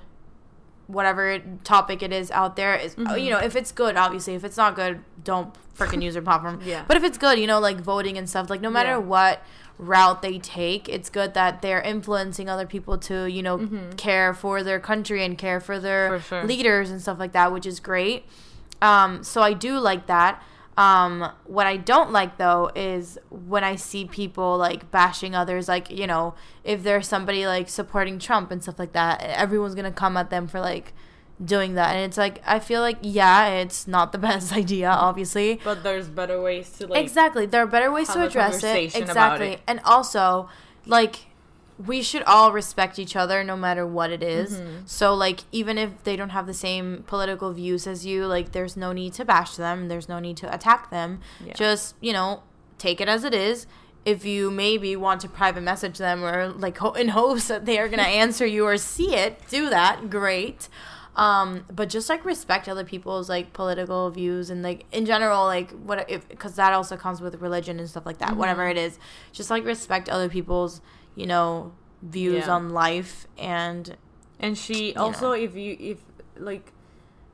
whatever 0.86 1.38
topic 1.64 2.02
it 2.02 2.12
is 2.12 2.30
out 2.30 2.56
there. 2.56 2.76
Is 2.76 2.94
Mm-hmm. 2.94 3.18
you 3.18 3.30
know, 3.30 3.38
if 3.38 3.56
it's 3.56 3.72
good, 3.72 3.96
obviously. 3.96 4.34
If 4.34 4.44
it's 4.44 4.56
not 4.56 4.76
good, 4.76 5.00
don't 5.24 5.54
freaking 5.76 6.02
use 6.02 6.14
your 6.14 6.22
platform. 6.22 6.60
Yeah. 6.64 6.84
But 6.86 6.96
if 6.96 7.04
it's 7.04 7.18
good, 7.18 7.38
you 7.38 7.46
know, 7.46 7.58
like 7.60 7.80
voting 7.80 8.16
and 8.18 8.28
stuff, 8.28 8.50
like 8.50 8.60
no 8.60 8.70
matter 8.70 8.90
Yeah. 8.90 8.96
what 8.98 9.42
route 9.78 10.22
they 10.22 10.38
take, 10.38 10.88
it's 10.88 11.10
good 11.10 11.34
that 11.34 11.60
they're 11.62 11.82
influencing 11.82 12.48
other 12.48 12.66
people 12.66 12.96
to, 12.98 13.30
you 13.30 13.42
know, 13.42 13.68
care 13.96 14.32
for 14.32 14.62
their 14.62 14.80
country 14.80 15.24
and 15.24 15.36
care 15.36 15.60
for 15.60 15.78
their 15.78 16.10
Mm-hmm. 16.10 16.18
For 16.22 16.28
sure. 16.28 16.44
leaders 16.44 16.90
and 16.90 17.00
stuff 17.00 17.18
like 17.18 17.32
that, 17.32 17.52
which 17.52 17.66
is 17.66 17.80
great. 17.80 18.24
Um, 18.82 19.22
so 19.24 19.42
I 19.42 19.52
do 19.52 19.78
like 19.78 20.06
that. 20.06 20.42
Um, 20.76 21.30
what 21.44 21.66
I 21.66 21.78
don't 21.78 22.12
like 22.12 22.36
though 22.36 22.70
is 22.74 23.18
when 23.30 23.64
I 23.64 23.76
see 23.76 24.04
people 24.04 24.58
like 24.58 24.90
bashing 24.90 25.34
others, 25.34 25.68
like, 25.68 25.90
you 25.90 26.06
know, 26.06 26.34
if 26.64 26.82
there's 26.82 27.08
somebody 27.08 27.46
like 27.46 27.68
supporting 27.70 28.18
Trump 28.18 28.50
and 28.50 28.62
stuff 28.62 28.78
like 28.78 28.92
that, 28.92 29.22
everyone's 29.22 29.74
gonna 29.74 29.90
come 29.90 30.16
at 30.18 30.28
them 30.28 30.46
for 30.46 30.60
like 30.60 30.92
doing 31.44 31.74
that. 31.74 31.94
And 31.94 32.04
it's 32.04 32.16
like, 32.16 32.42
I 32.46 32.58
feel 32.58 32.80
like, 32.80 32.98
yeah, 33.02 33.48
it's 33.48 33.86
not 33.86 34.12
the 34.12 34.18
best 34.30 34.52
idea, 34.52 34.88
obviously. 34.88 35.60
But 35.62 35.82
there's 35.82 36.08
better 36.08 36.40
ways 36.40 36.70
to 36.78 36.86
like 36.86 37.02
exactly. 37.02 37.46
There 37.46 37.62
are 37.62 37.66
better 37.66 37.90
ways 37.90 38.08
to 38.08 38.24
address 38.24 38.62
it. 38.62 38.96
Exactly. 38.96 39.54
it. 39.54 39.60
And 39.66 39.80
also, 39.84 40.48
like, 40.86 41.26
we 41.84 42.02
should 42.02 42.22
all 42.22 42.52
respect 42.52 42.98
each 42.98 43.16
other 43.16 43.44
no 43.44 43.56
matter 43.56 43.86
what 43.86 44.10
it 44.10 44.22
is. 44.22 44.56
Mm-hmm. 44.58 44.76
So, 44.86 45.14
like, 45.14 45.40
even 45.52 45.76
if 45.76 46.04
they 46.04 46.16
don't 46.16 46.30
have 46.30 46.46
the 46.46 46.54
same 46.54 47.04
political 47.06 47.52
views 47.52 47.86
as 47.86 48.06
you, 48.06 48.26
like, 48.26 48.52
there's 48.52 48.76
no 48.76 48.92
need 48.92 49.12
to 49.14 49.24
bash 49.24 49.56
them. 49.56 49.88
There's 49.88 50.08
no 50.08 50.18
need 50.18 50.38
to 50.38 50.54
attack 50.54 50.90
them. 50.90 51.20
Yeah. 51.44 51.52
Just, 51.52 51.94
you 52.00 52.12
know, 52.12 52.42
take 52.78 53.00
it 53.00 53.08
as 53.08 53.24
it 53.24 53.34
is. 53.34 53.66
If 54.06 54.24
you 54.24 54.50
maybe 54.50 54.96
want 54.96 55.20
to 55.22 55.28
private 55.28 55.62
message 55.62 55.98
them 55.98 56.24
or, 56.24 56.48
like, 56.48 56.78
ho- 56.78 56.92
in 56.92 57.08
hopes 57.08 57.48
that 57.48 57.66
they 57.66 57.78
are 57.78 57.88
going 57.88 57.98
to 58.02 58.08
answer 58.08 58.46
you 58.46 58.64
or 58.64 58.78
see 58.78 59.14
it, 59.14 59.42
do 59.50 59.68
that. 59.68 60.08
Great. 60.08 60.68
Um, 61.16 61.64
but 61.74 61.88
just 61.88 62.08
like 62.10 62.24
respect 62.26 62.68
other 62.68 62.84
people's 62.84 63.28
like 63.28 63.52
political 63.54 64.10
views 64.10 64.50
and 64.50 64.62
like 64.62 64.84
in 64.92 65.06
general, 65.06 65.44
like 65.46 65.70
what 65.72 66.08
if 66.10 66.28
because 66.28 66.54
that 66.56 66.72
also 66.74 66.96
comes 66.96 67.20
with 67.22 67.40
religion 67.40 67.78
and 67.80 67.88
stuff 67.88 68.04
like 68.06 68.18
that. 68.18 68.36
Whatever 68.36 68.68
it 68.68 68.76
is, 68.76 68.98
just 69.32 69.50
like 69.50 69.64
respect 69.64 70.08
other 70.10 70.28
people's 70.28 70.82
you 71.14 71.26
know 71.26 71.72
views 72.02 72.46
Yeah. 72.46 72.54
on 72.54 72.68
life 72.70 73.26
and 73.38 73.96
And 74.38 74.58
she 74.58 74.94
also, 74.94 75.32
if 75.32 75.56
you 75.56 75.76
if 75.80 75.98
like 76.38 76.70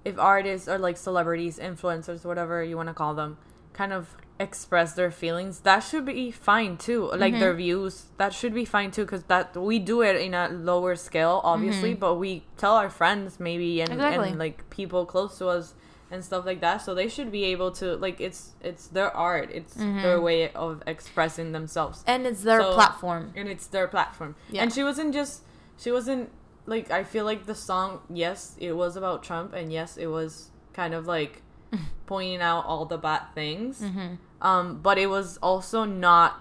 if 0.05 0.17
artists 0.19 0.69
or 0.69 0.79
like 0.79 0.97
celebrities, 0.97 1.59
influencers, 1.59 2.25
whatever 2.25 2.63
you 2.63 2.77
want 2.77 2.89
to 2.89 2.95
call 2.95 3.15
them, 3.15 3.37
kind 3.73 3.93
of 3.93 4.17
express 4.41 4.95
their 4.95 5.11
feelings, 5.11 5.61
that 5.61 5.81
should 5.81 6.05
be 6.05 6.31
fine 6.31 6.77
too. 6.77 7.11
Like 7.13 7.33
Mm-hmm. 7.33 7.41
their 7.41 7.55
views, 7.55 8.07
that 8.17 8.33
should 8.33 8.55
be 8.55 8.65
fine 8.65 8.91
too, 8.91 9.03
because 9.05 9.25
that 9.25 9.57
we 9.57 9.79
do 9.79 10.03
it 10.03 10.17
in 10.17 10.35
a 10.35 10.49
lower 10.49 10.97
scale, 10.97 11.41
obviously, 11.45 11.95
but 11.95 12.17
we 12.17 12.45
tell 12.57 12.75
our 12.75 12.91
friends 12.91 13.39
maybe 13.39 13.81
and, 13.81 13.91
Mm-hmm. 13.91 14.01
Exactly. 14.01 14.29
and 14.31 14.39
like 14.39 14.71
people 14.71 15.07
close 15.07 15.39
to 15.39 15.47
us 15.49 15.75
and 16.11 16.25
stuff 16.25 16.45
like 16.45 16.61
that. 16.61 16.79
So 16.79 16.95
they 16.95 17.09
should 17.09 17.31
be 17.33 17.45
able 17.45 17.71
to 17.73 17.97
like 17.97 18.21
it's 18.21 18.53
it's 18.63 18.89
their 18.89 19.15
art, 19.17 19.51
it's 19.53 19.75
their 19.75 20.21
way 20.21 20.51
of 20.53 20.83
expressing 20.87 21.53
themselves 21.53 21.99
Mm-hmm. 22.01 22.11
and 22.11 22.27
it's 22.27 22.43
their 22.43 22.61
So- 22.61 22.75
platform. 22.75 23.33
and 23.37 23.49
it's 23.49 23.67
their 23.69 23.87
platform. 23.89 24.35
Yeah. 24.51 24.63
And 24.63 24.73
she 24.73 24.83
wasn't 24.83 25.15
just 25.15 25.43
she 25.79 25.91
wasn't 25.93 26.31
like 26.67 26.91
I 26.91 27.05
feel 27.05 27.25
like 27.25 27.47
the 27.47 27.55
song 27.55 28.01
yes, 28.11 28.57
it 28.59 28.73
was 28.73 28.97
about 28.97 29.23
Trump 29.23 29.53
and 29.55 29.73
yes, 29.73 29.97
it 29.97 30.07
was 30.09 30.51
kind 30.73 30.95
of 30.95 31.07
like 31.07 31.43
pointing 32.07 32.41
out 32.41 32.65
all 32.67 32.85
the 32.87 32.99
bad 32.99 33.23
things. 33.35 33.81
Mm-hmm. 33.81 34.15
Um 34.41 34.81
but 34.83 34.99
it 34.99 35.07
was 35.09 35.39
also 35.39 35.85
not 35.85 36.41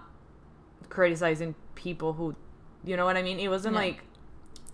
criticizing 0.90 1.56
people 1.76 2.14
who 2.14 2.36
you 2.84 2.98
know 2.98 3.06
what 3.06 3.16
I 3.18 3.22
mean? 3.24 3.40
It 3.40 3.48
wasn't 3.50 3.76
Yeah. 3.76 3.82
like 3.82 4.04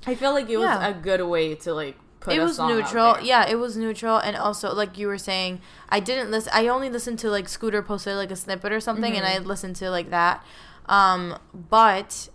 I 0.06 0.16
feel 0.16 0.32
like 0.32 0.50
it 0.50 0.58
was 0.58 0.66
Yeah. 0.70 0.88
a 0.88 0.94
good 0.94 1.22
way 1.22 1.56
to 1.56 1.74
like 1.74 1.98
put 2.20 2.34
it 2.34 2.40
was 2.40 2.58
neutral 2.58 3.20
yeah 3.22 3.48
it 3.48 3.56
was 3.56 3.78
neutral 3.78 4.18
and 4.18 4.36
also 4.36 4.74
like 4.74 4.98
you 4.98 5.06
were 5.08 5.20
saying 5.20 5.62
i 5.90 6.00
didn't 6.00 6.32
listen 6.32 6.52
i 6.56 6.68
only 6.68 6.90
listened 6.90 7.20
to 7.20 7.30
like 7.30 7.48
scooter 7.48 7.84
posted 7.84 8.16
like 8.16 8.32
a 8.32 8.36
snippet 8.36 8.72
or 8.72 8.80
something 8.80 9.14
and 9.16 9.24
Mm-hmm. 9.24 9.44
i 9.44 9.46
listened 9.46 9.76
to 9.78 9.92
like 9.92 10.10
that 10.10 10.44
um 10.88 11.38
but 11.54 12.28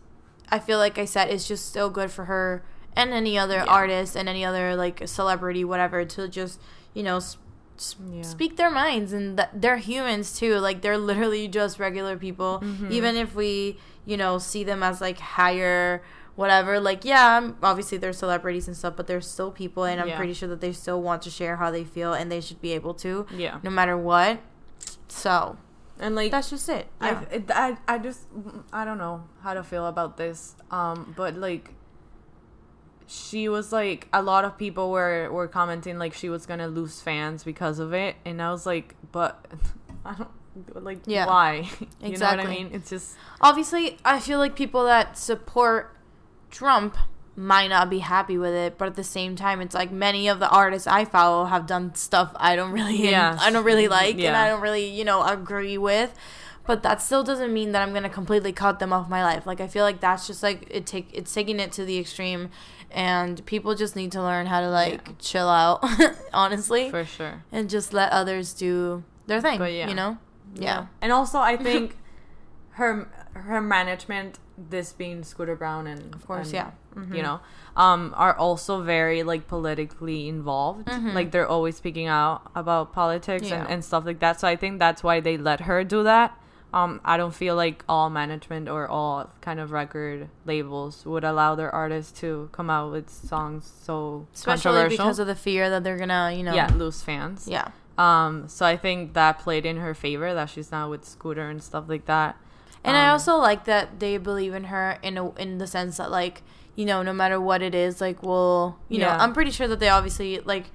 i 0.50 0.60
feel 0.60 0.78
like 0.78 0.98
i 0.98 1.04
said 1.04 1.30
it's 1.30 1.48
just 1.48 1.66
still 1.68 1.90
good 1.90 2.12
for 2.12 2.26
her 2.26 2.64
and 2.94 3.12
any 3.12 3.36
other 3.36 3.56
Yeah. 3.56 3.64
artist 3.64 4.14
and 4.14 4.28
any 4.28 4.44
other 4.44 4.76
like 4.76 5.02
celebrity 5.08 5.64
whatever 5.64 6.04
to 6.04 6.28
just 6.28 6.60
you 6.94 7.02
know 7.02 7.18
Yeah. 8.12 8.22
speak 8.22 8.56
their 8.56 8.70
minds 8.70 9.12
and 9.12 9.36
th- 9.36 9.48
they're 9.54 9.78
humans 9.78 10.38
too 10.38 10.56
like 10.58 10.82
they're 10.82 10.98
literally 10.98 11.48
just 11.48 11.78
regular 11.78 12.16
people 12.16 12.60
Mm-hmm. 12.62 12.92
even 12.92 13.16
if 13.16 13.34
we 13.34 13.78
you 14.04 14.16
know 14.16 14.38
see 14.38 14.62
them 14.64 14.82
as 14.82 15.00
like 15.00 15.18
higher 15.18 16.02
whatever. 16.34 16.80
Like, 16.80 17.04
yeah, 17.04 17.50
obviously 17.62 17.98
they're 17.98 18.14
celebrities 18.14 18.66
and 18.66 18.74
stuff, 18.74 18.94
but 18.96 19.06
they're 19.06 19.20
still 19.20 19.50
people, 19.50 19.84
and 19.84 20.00
I'm 20.00 20.08
Yeah. 20.08 20.16
pretty 20.16 20.32
sure 20.32 20.48
that 20.48 20.62
they 20.62 20.72
still 20.72 21.02
want 21.02 21.20
to 21.22 21.30
share 21.30 21.56
how 21.56 21.70
they 21.70 21.84
feel, 21.84 22.14
and 22.14 22.32
they 22.32 22.40
should 22.40 22.58
be 22.62 22.72
able 22.72 22.94
to, 23.04 23.26
Yeah. 23.36 23.58
no 23.62 23.68
matter 23.70 23.98
what. 23.98 24.40
So 25.08 25.58
And 26.00 26.14
like 26.16 26.30
that's 26.30 26.48
just 26.50 26.68
it. 26.70 26.86
Yeah. 27.02 27.20
it, 27.30 27.50
I 27.50 27.76
I 27.86 27.98
just 27.98 28.20
I 28.72 28.84
don't 28.86 28.96
know 28.98 29.24
how 29.42 29.52
to 29.54 29.62
feel 29.62 29.86
about 29.86 30.16
this. 30.16 30.56
Um, 30.70 31.12
but 31.16 31.36
like, 31.36 31.74
she 33.12 33.48
was 33.48 33.72
like 33.72 34.08
a 34.12 34.22
lot 34.22 34.44
of 34.44 34.56
people 34.56 34.90
were 34.90 35.28
were 35.30 35.46
commenting 35.48 35.98
like 35.98 36.14
she 36.14 36.28
was 36.30 36.46
gonna 36.46 36.68
lose 36.68 37.00
fans 37.00 37.44
because 37.44 37.78
of 37.78 37.92
it, 37.92 38.16
and 38.24 38.40
I 38.40 38.50
was 38.50 38.64
like, 38.64 38.94
but 39.12 39.44
I 40.04 40.14
don't 40.14 40.30
like 40.84 41.00
Yeah. 41.06 41.26
why. 41.26 41.54
you 41.58 41.62
know 41.62 41.86
what 42.00 42.04
I 42.04 42.08
Exactly. 42.08 42.46
mean? 42.50 42.70
It's 42.72 42.90
just 42.90 43.16
obviously 43.40 43.96
i 44.04 44.18
feel 44.20 44.38
like 44.38 44.54
people 44.54 44.84
that 44.84 45.16
support 45.18 45.96
trump 46.50 46.96
might 47.34 47.68
not 47.68 47.88
be 47.88 47.98
happy 48.00 48.36
with 48.36 48.52
it 48.52 48.76
but 48.78 48.86
at 48.86 48.94
the 48.94 49.02
same 49.02 49.34
time 49.34 49.60
it's 49.62 49.74
like 49.74 49.90
many 49.90 50.28
of 50.28 50.38
the 50.38 50.48
artists 50.50 50.86
i 50.86 51.04
follow 51.04 51.46
have 51.46 51.66
done 51.66 51.94
stuff 51.94 52.30
i 52.36 52.54
don't 52.54 52.70
really 52.72 53.08
Yeah. 53.10 53.36
i 53.40 53.50
don't 53.50 53.64
really 53.64 53.88
like 53.88 54.18
and 54.18 54.36
i 54.36 54.48
don't 54.48 54.60
really 54.60 54.86
you 54.86 55.04
know 55.04 55.22
agree 55.24 55.78
with 55.78 56.12
but 56.66 56.82
that 56.82 57.00
still 57.00 57.24
doesn't 57.24 57.52
mean 57.52 57.72
that 57.72 57.80
i'm 57.82 57.94
gonna 57.94 58.10
completely 58.10 58.52
cut 58.52 58.78
them 58.78 58.92
off 58.92 59.08
my 59.08 59.24
life 59.24 59.46
like 59.46 59.60
i 59.62 59.66
feel 59.66 59.82
like 59.82 60.00
that's 60.00 60.26
just 60.26 60.42
like 60.42 60.66
it 60.70 60.84
take 60.86 61.08
it's 61.14 61.32
taking 61.32 61.58
it 61.58 61.72
to 61.72 61.84
the 61.86 61.98
extreme 61.98 62.50
and 62.94 63.44
people 63.46 63.74
just 63.74 63.96
need 63.96 64.12
to 64.12 64.22
learn 64.22 64.46
how 64.46 64.60
to 64.60 64.68
like 64.70 64.92
Yeah. 65.06 65.12
chill 65.18 65.48
out 65.48 65.84
honestly 66.32 66.90
for 66.90 67.04
sure. 67.04 67.44
and 67.50 67.68
just 67.70 67.92
let 67.92 68.12
others 68.12 68.52
do 68.54 69.02
their 69.26 69.40
thing 69.40 69.58
But 69.58 69.72
yeah. 69.72 69.88
you 69.88 69.94
know 69.94 70.18
yeah. 70.54 70.86
And 71.00 71.10
also, 71.12 71.38
I 71.38 71.56
think 71.68 71.96
her 72.72 73.08
her 73.32 73.60
management, 73.62 74.38
this 74.58 74.92
being 74.92 75.24
Scooter 75.24 75.56
Braun 75.56 75.86
and 75.86 76.14
Of 76.14 76.26
course, 76.26 76.48
and, 76.48 76.54
yeah. 76.54 76.70
Mhm. 76.94 77.16
you 77.16 77.22
know, 77.22 77.40
um, 77.74 78.12
are 78.18 78.36
also 78.36 78.82
very 78.82 79.22
like 79.22 79.48
politically 79.48 80.28
involved. 80.28 80.88
Mhm. 80.88 81.14
Like 81.14 81.30
they're 81.30 81.48
always 81.48 81.76
speaking 81.76 82.06
out 82.06 82.50
about 82.54 82.92
politics 82.92 83.50
and, 83.50 83.66
and 83.68 83.82
stuff 83.82 84.04
like 84.04 84.18
that. 84.20 84.40
So 84.40 84.46
I 84.48 84.56
think 84.56 84.78
that's 84.78 85.02
why 85.02 85.20
they 85.20 85.38
let 85.38 85.60
her 85.62 85.84
do 85.84 86.02
that. 86.02 86.36
Um, 86.74 87.00
I 87.04 87.16
don't 87.18 87.34
feel 87.34 87.54
like 87.54 87.84
all 87.88 88.08
management 88.08 88.68
or 88.68 88.88
all 88.88 89.28
kind 89.42 89.60
of 89.60 89.72
record 89.72 90.28
labels 90.46 91.04
would 91.04 91.22
allow 91.24 91.54
their 91.54 91.70
artists 91.74 92.18
to 92.20 92.48
come 92.52 92.70
out 92.70 92.90
with 92.92 93.10
songs 93.10 93.70
so 93.82 94.26
especially 94.32 94.72
controversial. 94.72 95.04
because 95.04 95.18
of 95.18 95.26
the 95.26 95.34
fear 95.34 95.68
that 95.68 95.84
they're 95.84 95.98
gonna 95.98 96.32
you 96.34 96.42
know 96.42 96.54
yeah, 96.54 96.68
lose 96.74 97.02
fans. 97.02 97.46
yeah 97.46 97.68
Um, 97.98 98.48
so 98.48 98.64
I 98.64 98.76
think 98.78 99.12
that 99.12 99.38
played 99.38 99.66
in 99.66 99.76
her 99.76 99.92
favor 99.94 100.32
that 100.32 100.48
she's 100.48 100.72
now 100.72 100.88
with 100.88 101.04
Scooter 101.04 101.50
and 101.50 101.62
stuff 101.62 101.84
like 101.88 102.06
that. 102.06 102.36
And 102.82 102.96
I 102.96 103.06
Um, 103.08 103.12
also 103.12 103.36
like 103.36 103.64
that 103.66 104.00
they 104.00 104.16
believe 104.16 104.54
in 104.54 104.64
her 104.64 104.98
in 105.02 105.18
a, 105.18 105.30
in 105.34 105.58
the 105.58 105.66
sense 105.66 105.98
that 105.98 106.10
like 106.10 106.42
you 106.74 106.86
know 106.86 107.02
no 107.02 107.12
matter 107.12 107.38
what 107.38 107.60
it 107.60 107.74
is 107.74 108.00
like 108.00 108.22
we'll 108.22 108.78
you 108.88 108.98
know 108.98 109.10
I'm 109.10 109.34
pretty 109.34 109.50
sure 109.50 109.68
that 109.68 109.78
they 109.78 109.90
obviously 109.90 110.40
like 110.40 110.70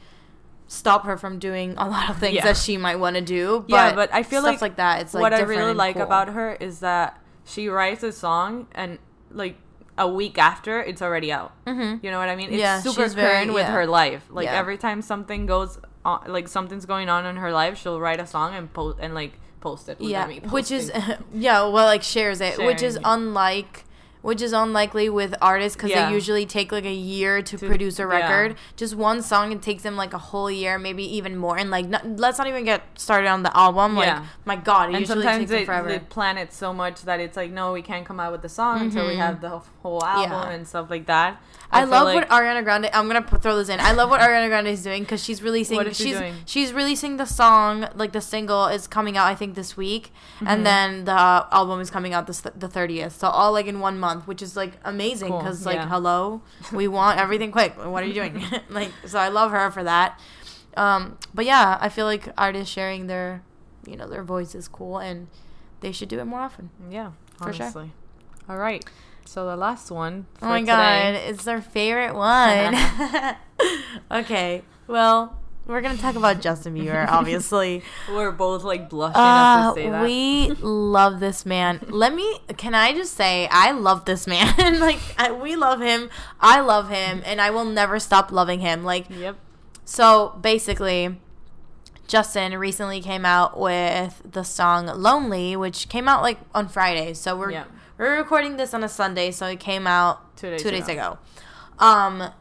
stop 0.68 1.06
her 1.06 1.18
from 1.18 1.40
doing 1.40 1.74
a 1.78 1.88
lot 1.88 2.10
of 2.10 2.18
things 2.18 2.36
Yeah. 2.36 2.44
that 2.44 2.58
she 2.58 2.78
might 2.78 2.98
want 2.98 3.16
to 3.16 3.22
do. 3.22 3.62
But 3.68 3.76
Yeah, 3.76 3.96
but 3.96 4.14
I 4.14 4.24
feel 4.24 4.42
like 4.44 4.58
stuff 4.58 4.62
like 4.64 4.76
that. 4.78 5.02
It's 5.02 5.14
like 5.14 5.22
what 5.22 5.34
I 5.34 5.42
really 5.42 5.74
like 5.74 5.96
cool. 5.96 6.04
about 6.04 6.30
her 6.30 6.54
is 6.60 6.80
that 6.82 7.20
she 7.46 7.70
writes 7.70 8.04
a 8.04 8.12
song 8.12 8.68
and 8.76 9.00
like 9.32 9.56
a 9.98 10.08
week 10.08 10.38
after 10.38 10.80
it's 10.82 11.02
already 11.02 11.32
out. 11.32 11.54
Mhm. 11.66 12.04
You 12.04 12.12
know 12.12 12.20
what 12.20 12.30
I 12.30 12.36
mean? 12.36 12.50
It's 12.50 12.60
Yeah, 12.60 12.82
super 12.82 13.10
current 13.10 13.54
with 13.54 13.66
her 13.68 13.88
life. 13.88 14.26
Like 14.30 14.46
Yeah. 14.46 14.60
every 14.60 14.78
time 14.78 15.02
something 15.02 15.46
goes 15.46 15.80
on, 16.06 16.22
like 16.28 16.48
something's 16.48 16.86
going 16.86 17.10
on 17.10 17.26
in 17.26 17.38
her 17.38 17.52
life, 17.52 17.78
she'll 17.80 18.00
write 18.00 18.20
a 18.20 18.28
song 18.28 18.54
and 18.54 18.72
post 18.74 18.98
and 19.02 19.16
like 19.16 19.40
post 19.62 19.90
it. 19.90 20.00
Yeah, 20.00 20.26
I 20.26 20.28
mean, 20.28 20.42
which 20.50 20.70
is 20.72 20.92
yeah, 21.34 21.62
well, 21.62 21.86
like 21.86 22.04
shares 22.04 22.42
it, 22.42 22.58
which 22.60 22.84
is 22.84 23.00
unlike, 23.04 23.86
which 24.22 24.42
is 24.42 24.52
unlikely 24.54 25.10
with 25.10 25.36
artists 25.42 25.76
because 25.76 25.92
Yeah. 25.92 26.08
they 26.10 26.14
usually 26.14 26.46
take 26.46 26.72
like 26.72 26.86
a 26.86 26.94
year 26.94 27.42
to, 27.42 27.58
To- 27.58 27.68
produce 27.68 28.00
a 28.00 28.04
yeah. 28.04 28.08
record. 28.08 28.56
Just 28.76 28.96
one 28.96 29.22
song, 29.22 29.52
it 29.52 29.62
takes 29.62 29.84
them 29.84 29.96
like 29.96 30.14
a 30.14 30.18
whole 30.18 30.52
year, 30.52 30.78
maybe 30.78 31.04
even 31.18 31.36
more. 31.38 31.58
And 31.58 31.70
like, 31.72 31.88
not, 31.88 32.06
let's 32.18 32.38
not 32.38 32.48
even 32.48 32.64
get 32.66 32.82
started 32.96 33.28
on 33.28 33.44
the 33.44 33.56
album. 33.58 33.96
Like, 33.96 34.08
Yeah. 34.08 34.26
my 34.46 34.56
God, 34.56 34.90
it 34.90 34.96
and 34.96 35.00
usually 35.02 35.24
sometimes 35.24 35.40
takes 35.42 35.52
they, 35.52 35.66
forever. 35.66 35.90
they 35.90 36.00
plan 36.00 36.38
it 36.38 36.52
so 36.54 36.74
much 36.74 37.02
that 37.04 37.20
it's 37.20 37.38
like 37.38 37.52
no 37.52 37.74
we 37.74 37.82
can't 37.82 38.06
come 38.06 38.20
out 38.20 38.32
with 38.32 38.42
the 38.42 38.50
song 38.50 38.82
until 38.82 39.06
we 39.08 39.14
Mhm. 39.14 39.18
have 39.18 39.42
the 39.42 39.62
whole 39.84 40.04
album 40.04 40.32
Yeah. 40.32 40.50
and 40.50 40.68
stuff 40.68 40.90
like 40.90 41.06
that 41.08 41.42
I, 41.70 41.82
feel 41.82 41.90
love 41.90 42.06
like- 42.06 42.16
what 42.16 42.30
Ariana 42.30 42.64
Grande. 42.64 42.90
I'm 42.94 43.08
gonna 43.08 43.26
throw 43.42 43.58
this 43.58 43.68
in. 43.70 43.80
I 43.82 43.92
love 43.92 44.10
what 44.10 44.22
Ariana 44.26 44.48
Grande 44.48 44.68
is 44.68 44.84
doing 44.84 45.04
because 45.04 45.22
she's 45.24 45.44
releasing. 45.44 45.76
What 45.78 45.88
is 45.88 45.98
she 45.98 46.06
she's 46.06 46.18
doing? 46.18 46.34
she's 46.46 46.72
releasing 46.74 47.18
the 47.18 47.26
song 47.26 47.90
like 47.94 48.14
the 48.14 48.22
single 48.22 48.68
is 48.68 48.88
coming 48.88 49.18
out 49.18 49.28
I 49.28 49.36
think 49.36 49.56
this 49.56 49.76
week, 49.76 50.14
Mm-hmm. 50.38 50.48
and 50.48 50.66
then 50.66 51.06
the 51.06 51.12
album 51.60 51.82
is 51.82 51.90
coming 51.90 52.14
out 52.14 52.26
this 52.26 52.40
the 52.42 52.70
thirtieth. 52.70 53.18
So 53.20 53.28
all 53.28 53.52
like 53.52 53.66
in 53.66 53.80
one 53.82 54.00
month, 54.00 54.07
which 54.28 54.42
is 54.42 54.56
like 54.56 54.74
amazing 54.84 55.30
Cool, 55.30 55.40
because 55.40 55.66
like 55.66 55.76
yeah. 55.76 55.88
hello, 55.88 56.42
we 56.72 56.88
want 56.88 57.20
everything 57.20 57.52
quick. 57.52 57.74
What 57.78 58.04
are 58.04 58.06
you 58.08 58.14
doing? 58.14 58.44
like 58.70 58.92
so 59.06 59.20
I 59.20 59.30
love 59.30 59.52
her 59.52 59.70
for 59.72 59.84
that. 59.84 60.20
Um, 60.76 61.18
but 61.34 61.46
yeah, 61.46 61.78
I 61.82 61.90
feel 61.90 62.06
like 62.06 62.30
artists 62.38 62.72
sharing 62.74 63.08
their, 63.08 63.42
you 63.88 63.96
know, 63.98 64.08
their 64.08 64.24
voice 64.24 64.54
is 64.56 64.68
cool 64.68 65.00
and 65.00 65.28
they 65.82 65.92
should 65.92 66.10
do 66.10 66.20
it 66.20 66.26
more 66.26 66.40
often. 66.42 66.70
yeah 66.90 67.12
For 67.42 67.52
sure. 67.54 67.72
all 68.50 68.58
right 68.58 68.84
so 69.26 69.46
the 69.46 69.58
last 69.58 69.92
one 69.92 70.26
Oh 70.42 70.48
my 70.48 70.60
today- 70.62 70.68
god, 70.72 71.16
it's 71.30 71.48
our 71.48 71.62
favorite 71.62 72.16
one. 72.16 73.36
okay, 74.12 74.64
well, 74.88 75.37
we're 75.68 75.82
gonna 75.82 75.98
talk 75.98 76.16
about 76.16 76.42
Justin 76.42 76.74
Bieber, 76.76 77.08
obviously. 77.10 77.84
we're 78.10 78.32
both 78.32 78.64
like 78.64 78.90
blushing 78.90 79.20
Uh, 79.22 79.70
to 79.74 79.76
say 79.82 79.90
that 79.90 80.04
we 80.04 80.50
love 80.62 81.20
this 81.20 81.46
man. 81.46 81.80
Let 81.90 82.14
me. 82.14 82.40
Can 82.58 82.74
I 82.74 82.94
just 82.94 83.14
say 83.14 83.48
I 83.52 83.72
love 83.72 84.06
this 84.06 84.26
man? 84.28 84.48
like 84.80 85.00
I, 85.18 85.32
we 85.32 85.56
love 85.56 85.82
him. 85.82 86.10
I 86.40 86.62
love 86.62 86.90
him, 86.90 87.22
and 87.26 87.40
I 87.42 87.50
will 87.52 87.66
never 87.66 88.00
stop 88.00 88.32
loving 88.32 88.60
him. 88.62 88.84
Like 88.84 89.06
yep 89.10 89.36
so, 89.86 90.38
basically. 90.42 91.18
Justin 92.08 92.58
recently 92.58 93.02
came 93.02 93.26
out 93.26 93.60
with 93.60 94.22
the 94.24 94.44
song 94.44 94.86
"Lonely," 94.88 95.58
which 95.58 95.90
came 95.90 96.08
out 96.08 96.22
like 96.22 96.40
on 96.56 96.70
Friday. 96.70 97.14
So 97.14 97.36
we're 97.36 97.52
Yeah. 97.52 97.66
we're 97.98 98.16
recording 98.16 98.56
this 98.56 98.74
on 98.74 98.82
a 98.82 98.88
Sunday, 98.88 99.30
so 99.32 99.46
it 99.48 99.60
came 99.60 99.86
out 99.86 100.38
Two 100.38 100.50
days 100.52 100.64
two 100.64 100.72
days 100.72 100.88
ago. 100.88 101.18
ago. 101.80 101.86
Um, 101.86 102.32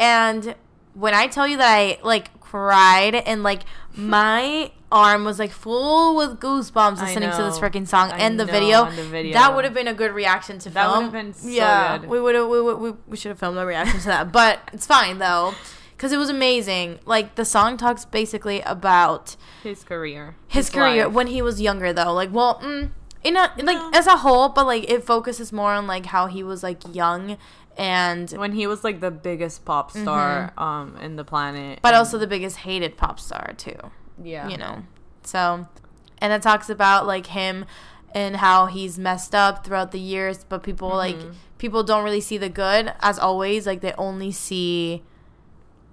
and 0.00 0.56
when 0.94 1.14
I 1.14 1.28
tell 1.28 1.46
you 1.46 1.56
that 1.58 1.72
I 1.72 1.98
like 2.02 2.30
cried 2.54 3.16
and 3.16 3.42
like 3.42 3.62
my 3.96 4.70
arm 4.92 5.24
was 5.24 5.40
like 5.40 5.50
full 5.50 6.14
with 6.14 6.38
goosebumps 6.38 7.00
listening 7.00 7.28
to 7.32 7.42
this 7.42 7.58
freaking 7.58 7.84
song 7.84 8.12
I 8.12 8.18
and 8.18 8.38
the 8.38 8.44
video, 8.44 8.88
the 8.88 9.02
video. 9.02 9.32
that 9.32 9.56
would 9.56 9.64
have 9.64 9.74
been 9.74 9.88
a 9.88 9.94
good 9.94 10.12
reaction 10.12 10.60
to 10.60 10.70
That 10.70 10.86
would 10.86 10.92
film. 10.92 11.02
have 11.06 11.12
been 11.12 11.34
so 11.34 11.48
yeah, 11.48 11.98
good. 11.98 12.08
we 12.08 12.20
would 12.20 12.36
have 12.36 12.46
we, 12.48 12.60
we, 12.62 12.92
we 13.08 13.16
should 13.16 13.30
have 13.30 13.40
filmed 13.40 13.58
a 13.58 13.66
reaction 13.66 13.98
to 13.98 14.06
that, 14.06 14.30
but 14.30 14.60
it's 14.72 14.86
fine 14.86 15.18
though. 15.18 15.54
Because 15.96 16.12
it 16.12 16.16
was 16.16 16.30
amazing. 16.30 17.00
Like, 17.06 17.34
the 17.34 17.44
song 17.44 17.76
talks 17.76 18.04
basically 18.04 18.60
about 18.62 19.34
his 19.64 19.82
career 19.82 20.36
his, 20.46 20.70
career 20.70 21.06
life. 21.06 21.12
when 21.12 21.26
he 21.26 21.42
was 21.42 21.60
younger 21.60 21.92
though 21.92 22.12
like 22.12 22.32
well 22.32 22.60
mm, 22.62 22.90
in 23.24 23.34
a 23.36 23.50
like 23.56 23.78
No. 23.78 23.90
as 23.92 24.06
a 24.06 24.18
whole 24.18 24.48
but 24.50 24.64
like 24.66 24.88
it 24.88 25.02
focuses 25.02 25.52
more 25.52 25.72
on 25.72 25.88
like 25.88 26.06
how 26.06 26.26
he 26.28 26.44
was 26.44 26.62
like 26.62 26.82
young 26.94 27.36
and 27.76 28.30
when 28.32 28.52
he 28.52 28.66
was 28.66 28.84
like 28.84 29.00
the 29.00 29.10
biggest 29.10 29.64
pop 29.64 29.90
star 29.90 30.52
um 30.58 30.96
in 31.02 31.16
the 31.16 31.24
planet 31.24 31.72
Mm-hmm. 31.76 31.82
but 31.82 31.94
also 31.94 32.18
the 32.18 32.26
biggest 32.26 32.58
hated 32.58 32.96
pop 32.96 33.18
star 33.18 33.52
too 33.56 33.76
yeah 34.22 34.48
you 34.48 34.56
know 34.56 34.84
so 35.24 35.66
and 36.18 36.32
it 36.32 36.40
talks 36.42 36.68
about 36.70 37.06
like 37.06 37.26
him 37.26 37.64
and 38.14 38.36
how 38.36 38.66
he's 38.66 38.98
messed 38.98 39.34
up 39.34 39.64
throughout 39.66 39.90
the 39.90 39.98
years 39.98 40.44
but 40.48 40.62
people 40.62 40.88
like 40.88 41.16
Mhm. 41.16 41.34
people 41.58 41.82
don't 41.82 42.04
really 42.04 42.20
see 42.20 42.38
the 42.38 42.48
good 42.48 42.92
as 43.00 43.18
always 43.18 43.66
like 43.66 43.80
they 43.80 43.92
only 43.98 44.30
see 44.30 45.02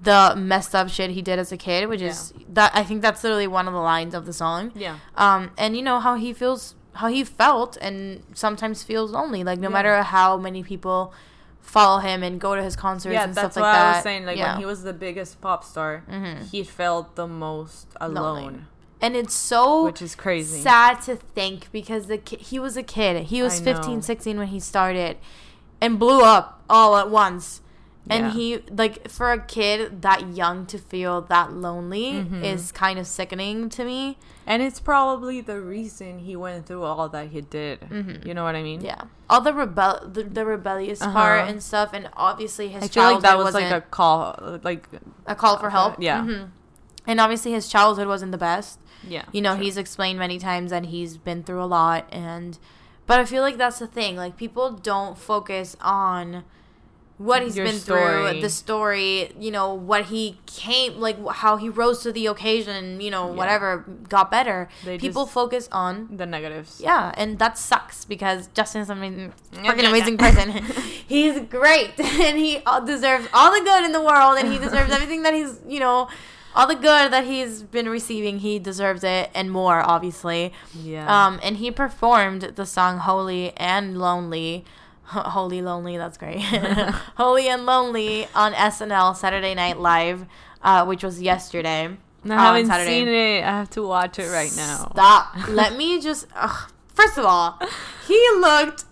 the 0.03 0.33
messed 0.35 0.73
up 0.73 0.89
shit 0.89 1.11
he 1.11 1.21
did 1.21 1.37
as 1.37 1.51
a 1.51 1.57
kid 1.57 1.87
which 1.87 2.01
is 2.01 2.33
that 2.49 2.71
i 2.73 2.83
think 2.83 3.01
that's 3.01 3.23
literally 3.23 3.47
one 3.47 3.67
of 3.67 3.73
the 3.73 3.79
lines 3.79 4.13
of 4.15 4.25
the 4.25 4.33
song 4.33 4.71
yeah 4.75 4.97
um, 5.15 5.51
and 5.57 5.75
you 5.77 5.81
know 5.83 5.99
how 5.99 6.15
he 6.15 6.33
feels, 6.33 6.75
how 6.95 7.07
he 7.07 7.23
felt, 7.23 7.77
and 7.81 8.21
sometimes 8.33 8.83
feels 8.83 9.11
lonely. 9.11 9.43
Like 9.45 9.59
no 9.59 9.69
Yeah. 9.69 9.73
matter 9.73 10.03
how 10.03 10.35
many 10.37 10.61
people 10.63 11.13
follow 11.61 11.99
him 11.99 12.23
and 12.23 12.39
go 12.41 12.55
to 12.55 12.63
his 12.63 12.75
concerts 12.75 13.13
yeah 13.13 13.23
and 13.23 13.35
that's 13.35 13.53
stuff 13.53 13.63
like 13.63 13.73
that. 13.73 13.77
that's 13.77 13.83
what 13.83 13.93
i 13.93 13.97
was 13.97 14.03
saying 14.03 14.25
like 14.25 14.37
yeah. 14.37 14.53
when 14.53 14.59
he 14.59 14.65
was 14.65 14.83
the 14.83 14.93
biggest 14.93 15.39
pop 15.41 15.63
star 15.63 16.03
Mhm. 16.09 16.49
he 16.49 16.63
felt 16.63 17.15
the 17.15 17.27
most 17.27 17.87
Lonely. 18.01 18.17
alone 18.19 18.67
and 19.01 19.15
it's 19.15 19.33
so 19.33 19.85
which 19.85 20.01
is 20.01 20.13
crazy 20.15 20.59
sad 20.61 21.01
to 21.03 21.15
think 21.15 21.71
because 21.71 22.07
the 22.07 22.17
ki- 22.17 22.37
he 22.37 22.59
was 22.59 22.75
a 22.77 22.83
kid. 22.83 23.23
He 23.27 23.41
was 23.41 23.59
I 23.61 23.63
15, 23.63 23.95
know. 23.95 24.01
16 24.01 24.37
when 24.37 24.47
he 24.49 24.59
started, 24.59 25.17
and 25.79 25.97
blew 25.97 26.21
up 26.21 26.61
all 26.69 26.95
at 26.97 27.09
once. 27.09 27.61
And 28.11 28.25
Yeah. 28.25 28.31
he 28.33 28.57
like 28.69 29.09
for 29.09 29.31
a 29.31 29.39
kid 29.39 30.01
that 30.01 30.35
young 30.35 30.65
to 30.67 30.77
feel 30.77 31.21
that 31.33 31.53
lonely 31.53 32.11
Mhm. 32.25 32.43
is 32.43 32.71
kind 32.73 32.99
of 32.99 33.07
sickening 33.07 33.69
to 33.69 33.85
me. 33.85 34.17
and 34.47 34.61
it's 34.63 34.79
probably 34.81 35.39
the 35.39 35.61
reason 35.61 36.19
he 36.19 36.35
went 36.35 36.65
through 36.65 36.83
all 36.83 37.07
that 37.07 37.27
he 37.29 37.39
did 37.41 37.79
Mhm. 37.81 38.25
you 38.25 38.33
know 38.33 38.43
what 38.43 38.55
i 38.55 38.63
mean 38.63 38.81
Yeah, 38.81 39.01
all 39.29 39.39
the 39.39 39.53
rebel, 39.53 39.99
the, 40.15 40.23
the 40.23 40.43
rebellious 40.45 40.99
Uh-huh. 41.01 41.13
part 41.13 41.47
and 41.49 41.61
stuff, 41.63 41.89
and 41.93 42.09
obviously 42.17 42.67
his 42.69 42.83
i 42.83 42.87
feel 42.87 43.03
like 43.03 43.21
that 43.21 43.37
was 43.37 43.53
like 43.53 43.71
a 43.71 43.81
call 43.81 44.59
like 44.63 44.89
a 45.27 45.35
call 45.35 45.57
for 45.57 45.69
help. 45.69 45.95
yeah. 45.99 46.21
Mhm. 46.23 46.49
And 47.07 47.19
obviously 47.21 47.51
his 47.53 47.67
childhood 47.69 48.07
wasn't 48.07 48.31
the 48.33 48.37
best. 48.51 48.79
yeah 49.07 49.23
You 49.31 49.41
know, 49.41 49.53
sure. 49.55 49.63
he's 49.63 49.77
explained 49.77 50.19
many 50.19 50.37
times 50.37 50.69
that 50.71 50.85
he's 50.93 51.17
been 51.17 51.43
through 51.43 51.63
a 51.63 51.69
lot 51.79 52.05
and 52.11 52.57
but 53.07 53.19
I 53.19 53.25
feel 53.25 53.41
like 53.47 53.57
that's 53.57 53.79
the 53.79 53.87
thing. 53.87 54.15
Like 54.17 54.35
people 54.37 54.71
don't 54.71 55.17
focus 55.17 55.75
on 55.81 56.43
what 57.23 57.43
he's 57.43 57.55
Your 57.57 57.65
been 57.65 57.75
story. 57.75 58.31
through, 58.31 58.41
the 58.41 58.49
story, 58.49 59.31
you 59.39 59.51
know, 59.51 59.73
what 59.73 60.05
he 60.05 60.37
came, 60.45 60.99
like 60.99 61.17
how 61.43 61.57
he 61.57 61.69
rose 61.69 62.01
to 62.03 62.11
the 62.11 62.25
occasion, 62.27 62.99
you 63.01 63.11
know, 63.11 63.27
Yeah. 63.27 63.35
whatever, 63.35 63.85
got 64.09 64.31
better. 64.31 64.69
They 64.85 64.97
People 64.97 65.25
focus 65.25 65.69
on 65.71 66.07
The 66.17 66.25
negatives. 66.25 66.81
yeah, 66.83 67.11
and 67.17 67.37
that 67.39 67.57
sucks 67.57 68.05
because 68.05 68.47
Justin's 68.53 68.89
an 68.89 68.97
amazing, 68.97 69.33
yeah, 69.63 69.71
amazing 69.73 70.17
person. 70.17 70.51
he's 71.07 71.39
great, 71.41 71.91
and 71.99 72.37
he 72.37 72.61
deserves 72.85 73.27
all 73.33 73.51
the 73.57 73.63
good 73.63 73.83
in 73.85 73.91
the 73.91 74.01
world, 74.01 74.37
and 74.39 74.51
he 74.51 74.57
deserves 74.57 74.91
everything 74.91 75.23
that 75.23 75.33
he's, 75.33 75.59
you 75.67 75.79
know, 75.79 76.07
all 76.53 76.67
the 76.67 76.75
good 76.75 77.13
that 77.13 77.23
he's 77.25 77.63
been 77.63 77.87
receiving. 77.87 78.39
He 78.39 78.59
deserves 78.59 79.03
it 79.05 79.29
and 79.33 79.49
more, 79.51 79.79
obviously. 79.79 80.51
Yeah. 80.75 81.07
Um, 81.07 81.39
and 81.43 81.57
he 81.57 81.71
performed 81.71 82.41
the 82.55 82.65
song 82.65 82.97
"Holy 82.97 83.53
and 83.57 83.97
Lonely." 83.97 84.65
Holy 85.11 85.61
Lonely, 85.61 85.97
that's 85.97 86.17
great. 86.17 86.39
Holy 87.17 87.47
and 87.49 87.65
Lonely 87.65 88.27
on 88.33 88.53
SNL 88.53 89.15
Saturday 89.15 89.53
Night 89.53 89.79
Live, 89.79 90.25
uh, 90.61 90.85
which 90.85 91.03
was 91.03 91.21
yesterday. 91.21 91.97
I 92.23 92.33
haven't 92.33 92.67
Saturday. 92.67 92.89
seen 92.89 93.07
it. 93.07 93.43
I 93.43 93.51
have 93.59 93.69
to 93.71 93.85
watch 93.85 94.19
it 94.19 94.29
right 94.29 94.51
now. 94.55 94.89
Stop. 94.91 95.47
Let 95.49 95.75
me 95.75 95.99
just. 95.99 96.27
Ugh. 96.35 96.71
First 96.93 97.17
of 97.17 97.25
all, 97.25 97.57
he 98.07 98.19
looked 98.37 98.85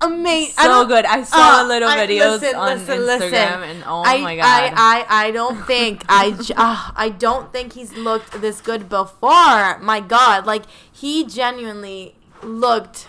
amazing. 0.00 0.54
So 0.62 0.86
good. 0.86 1.04
I 1.06 1.22
saw 1.22 1.36
uh, 1.36 1.62
the 1.62 1.68
little 1.68 1.88
I- 1.88 2.06
videos 2.06 2.40
listen, 2.40 2.56
on 2.56 2.78
listen, 2.78 2.98
Instagram, 2.98 3.06
listen. 3.06 3.62
and 3.62 3.84
oh 3.86 4.02
I, 4.04 4.20
my 4.20 4.36
god, 4.36 4.44
I, 4.74 5.04
I, 5.08 5.26
I 5.26 5.30
don't 5.30 5.64
think 5.66 6.04
I, 6.08 6.36
uh, 6.56 6.92
I 6.96 7.08
don't 7.08 7.52
think 7.52 7.72
he's 7.72 7.94
looked 7.94 8.40
this 8.40 8.60
good 8.60 8.88
before. 8.88 9.78
My 9.78 10.00
God, 10.00 10.44
like 10.46 10.64
he 10.92 11.24
genuinely 11.24 12.16
looked 12.42 13.08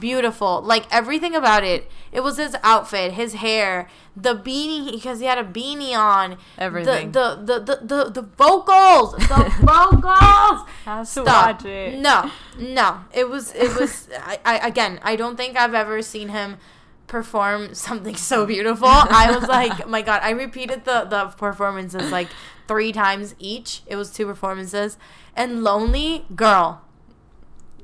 beautiful. 0.00 0.62
Like 0.62 0.86
everything 0.90 1.34
about 1.34 1.64
it. 1.64 1.90
It 2.12 2.20
was 2.20 2.36
his 2.38 2.56
outfit, 2.62 3.12
his 3.12 3.34
hair, 3.34 3.88
the 4.16 4.34
beanie 4.34 4.92
because 4.92 5.20
he 5.20 5.26
had 5.26 5.38
a 5.38 5.44
beanie 5.44 5.96
on. 5.96 6.38
Everything. 6.58 7.12
The 7.12 7.36
the 7.36 7.58
the 7.60 7.76
the, 7.76 8.04
the, 8.04 8.10
the 8.10 8.22
vocals. 8.22 9.12
The 9.16 9.54
vocals. 9.60 10.68
have 10.84 11.06
to 11.06 11.06
Stop. 11.06 11.26
watch 11.26 11.64
it. 11.64 11.98
No, 11.98 12.30
no. 12.58 13.00
It 13.12 13.28
was 13.28 13.54
it 13.54 13.78
was 13.78 14.08
I, 14.22 14.38
I 14.44 14.66
again, 14.66 15.00
I 15.02 15.16
don't 15.16 15.36
think 15.36 15.56
I've 15.56 15.74
ever 15.74 16.00
seen 16.02 16.30
him 16.30 16.58
perform 17.06 17.74
something 17.74 18.16
so 18.16 18.46
beautiful. 18.46 18.88
I 18.88 19.30
was 19.36 19.48
like, 19.48 19.86
my 19.88 20.02
god, 20.02 20.22
I 20.22 20.30
repeated 20.30 20.84
the 20.84 21.04
the 21.04 21.26
performances 21.36 22.10
like 22.10 22.28
3 22.68 22.92
times 22.92 23.34
each. 23.38 23.82
It 23.86 23.96
was 23.96 24.10
two 24.12 24.26
performances. 24.26 24.96
And 25.34 25.62
Lonely 25.62 26.24
Girl. 26.34 26.82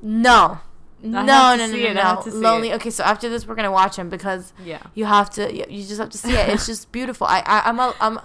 No. 0.00 0.60
No, 1.02 1.22
no, 1.22 1.56
to 1.56 1.66
no, 1.66 1.72
see 1.72 1.92
no, 1.92 1.92
no. 2.14 2.22
Lonely. 2.48 2.70
it. 2.70 2.74
Okay, 2.76 2.90
so 2.90 3.02
after 3.04 3.28
this 3.28 3.46
we're 3.46 3.54
going 3.56 3.64
to 3.64 3.72
watch 3.72 3.96
him 3.96 4.08
because 4.08 4.52
Yeah. 4.64 4.82
you 4.94 5.04
have 5.04 5.28
to 5.30 5.52
you, 5.54 5.82
just 5.82 5.98
have 6.00 6.10
to 6.10 6.18
see 6.18 6.32
it. 6.32 6.48
It's 6.50 6.66
just 6.66 6.92
beautiful. 6.92 7.26
I, 7.26 7.40
I 7.44 7.62
I'm 7.68 7.78
a, 7.80 7.94
I'm 8.00 8.18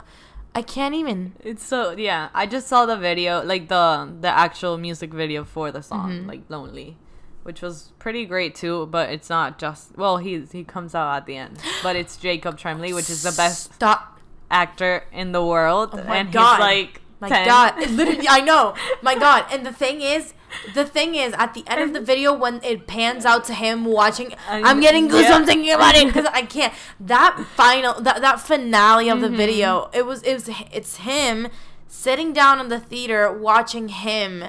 I 0.56 0.62
can't 0.62 0.96
even 0.96 1.34
It's 1.40 1.64
so 1.64 1.92
yeah. 1.98 2.30
I 2.34 2.46
just 2.46 2.68
saw 2.68 2.86
the 2.86 2.96
video, 2.98 3.44
like 3.44 3.68
the 3.68 4.10
the 4.22 4.30
actual 4.30 4.78
music 4.78 5.12
video 5.14 5.44
for 5.44 5.72
the 5.72 5.82
song, 5.82 6.12
Mm-hmm. 6.12 6.28
like 6.28 6.42
"Lonely," 6.50 6.98
which 7.44 7.62
was 7.62 7.94
pretty 8.00 8.26
great 8.26 8.56
too. 8.56 8.86
But 8.88 9.10
it's 9.10 9.30
not 9.30 9.60
just 9.60 9.98
well, 9.98 10.18
he 10.18 10.42
he 10.52 10.64
comes 10.64 10.94
out 10.96 11.16
at 11.16 11.26
the 11.26 11.36
end, 11.36 11.60
but 11.84 11.96
it's 11.96 12.18
Jacob 12.18 12.58
Tremblay, 12.58 12.94
which 12.94 13.10
is 13.10 13.24
the 13.24 13.32
best 13.34 13.74
Stop 13.74 14.20
actor 14.50 15.04
in 15.12 15.32
the 15.32 15.44
world, 15.46 15.90
Oh 15.94 16.04
my 16.04 16.18
and 16.18 16.32
God. 16.32 16.56
he's 16.56 16.60
like 16.62 17.02
My 17.20 17.30
10. 17.30 17.48
God, 17.48 17.90
literally, 17.92 18.28
I 18.30 18.42
know. 18.42 18.74
My 19.02 19.16
God, 19.16 19.46
and 19.52 19.66
the 19.66 19.74
thing 19.74 20.02
is, 20.02 20.34
the 20.74 20.86
thing 20.86 21.16
is, 21.16 21.34
at 21.34 21.54
the 21.54 21.64
end 21.68 21.82
of 21.82 21.94
the 21.94 22.02
video, 22.02 22.34
when 22.34 22.62
it 22.64 22.88
pans 22.88 23.26
out 23.26 23.44
to 23.46 23.54
him 23.54 23.86
watching, 23.86 24.34
I- 24.50 24.62
I'm 24.64 24.80
getting 24.80 25.08
goosebumps 25.10 25.22
yeah. 25.40 25.46
thinking 25.46 25.72
about 25.74 25.96
it 25.96 26.08
because 26.08 26.26
I 26.28 26.42
can't. 26.44 26.74
That 27.00 27.46
final, 27.56 28.00
that 28.02 28.22
that 28.22 28.40
finale 28.40 29.10
of 29.10 29.22
the 29.22 29.28
Mm-hmm. 29.28 29.36
video, 29.38 29.90
it 29.94 30.06
was, 30.06 30.24
it 30.24 30.34
was, 30.34 30.50
it's 30.72 30.98
him 30.98 31.48
sitting 31.88 32.34
down 32.34 32.60
in 32.60 32.70
the 32.70 32.80
theater 32.80 33.32
watching 33.32 33.90
him 33.90 34.46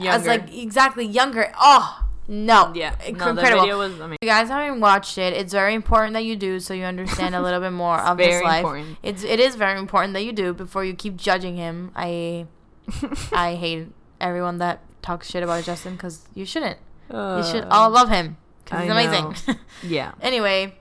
as 0.00 0.26
like 0.26 0.52
exactly 0.56 1.04
younger. 1.04 1.52
Oh 1.60 2.06
no, 2.28 2.72
yeah, 2.74 2.90
no, 2.90 2.96
the 3.04 3.08
incredible. 3.08 3.60
video 3.62 3.78
was 3.78 3.94
amazing. 3.98 4.18
You 4.22 4.28
guys 4.28 4.48
haven't 4.48 4.80
watched 4.80 5.18
it, 5.18 5.32
it's 5.34 5.52
very 5.52 5.74
important 5.74 6.14
that 6.14 6.24
you 6.24 6.36
do 6.36 6.60
so 6.60 6.72
you 6.74 6.84
understand 6.84 7.34
a 7.34 7.42
little 7.42 7.60
bit 7.60 7.72
more 7.72 7.98
of 8.10 8.18
his 8.18 8.40
life. 8.42 8.60
important. 8.60 8.98
It's 9.02 9.24
it 9.24 9.40
is 9.40 9.56
very 9.56 9.78
important 9.78 10.12
that 10.14 10.22
you 10.24 10.32
do 10.32 10.54
before 10.54 10.84
you 10.84 10.94
keep 10.94 11.16
judging 11.16 11.56
him. 11.56 11.90
I 11.96 12.46
I 13.32 13.54
hate 13.56 13.88
everyone 14.20 14.58
that 14.58 14.80
talks 15.02 15.30
shit 15.30 15.42
about 15.42 15.64
Justin 15.64 15.94
because 15.94 16.26
you 16.34 16.44
shouldn't. 16.44 16.78
You 17.10 17.42
should 17.42 17.64
uh, 17.64 17.68
all 17.70 17.90
love 17.90 18.08
him 18.08 18.36
because 18.64 18.82
he's 18.82 18.90
amazing. 18.90 19.34
yeah. 19.82 20.12
anyway, 20.20 20.74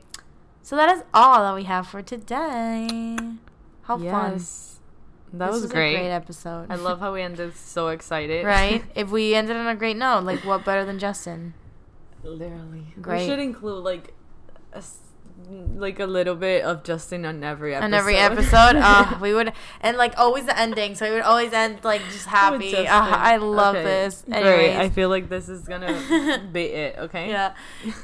so 0.62 0.76
that 0.76 0.96
is 0.96 1.04
all 1.14 1.40
that 1.44 1.56
we 1.56 1.64
have 1.64 1.88
for 1.88 2.02
today. 2.02 3.18
How 3.84 3.98
fun! 3.98 4.34
That 5.34 5.48
This 5.48 5.54
was, 5.54 5.62
was 5.64 5.72
great. 5.72 5.96
A 5.96 6.00
great 6.00 6.10
episode. 6.12 6.68
I 6.70 6.76
love 6.76 7.00
how 7.00 7.14
we 7.14 7.22
ended 7.22 7.56
so 7.56 7.90
excited. 7.90 8.46
right. 8.46 8.84
if 8.96 9.10
we 9.10 9.36
ended 9.36 9.56
on 9.56 9.68
a 9.68 9.76
great 9.76 9.98
note, 9.98 10.24
like 10.24 10.46
what 10.46 10.66
better 10.66 10.86
than 10.86 11.00
Justin? 11.00 11.54
Literally. 12.24 12.86
Great. 13.02 13.22
We 13.22 13.28
should 13.28 13.40
include 13.40 13.84
like 13.84 14.14
a, 14.74 14.78
s- 14.78 15.00
like 15.76 16.00
a 16.00 16.06
little 16.06 16.36
bit 16.36 16.64
of 16.64 16.84
Justin 16.84 17.26
on 17.26 17.44
every 17.44 17.74
episode. 17.74 17.86
on 17.86 17.94
every 17.94 18.18
episode. 18.18 18.76
Uh, 18.76 19.18
we 19.22 19.34
would 19.34 19.54
and 19.82 19.98
like 19.98 20.14
always 20.18 20.46
the 20.46 20.58
ending, 20.60 20.96
so 20.96 21.06
we 21.08 21.12
would 21.14 21.22
always 21.24 21.54
end 21.54 21.80
like 21.84 22.02
just 22.12 22.26
happy. 22.40 22.76
Uh, 22.76 22.86
I 22.90 23.38
love 23.38 23.76
Okay, 23.76 23.84
this. 23.84 24.24
Great. 24.28 24.76
I 24.78 24.90
feel 24.90 25.10
like 25.10 25.30
this 25.30 25.48
is 25.50 25.68
gonna 25.68 26.48
be 26.52 26.64
it. 26.66 26.98
Okay. 27.00 27.30
yeah. 27.30 27.54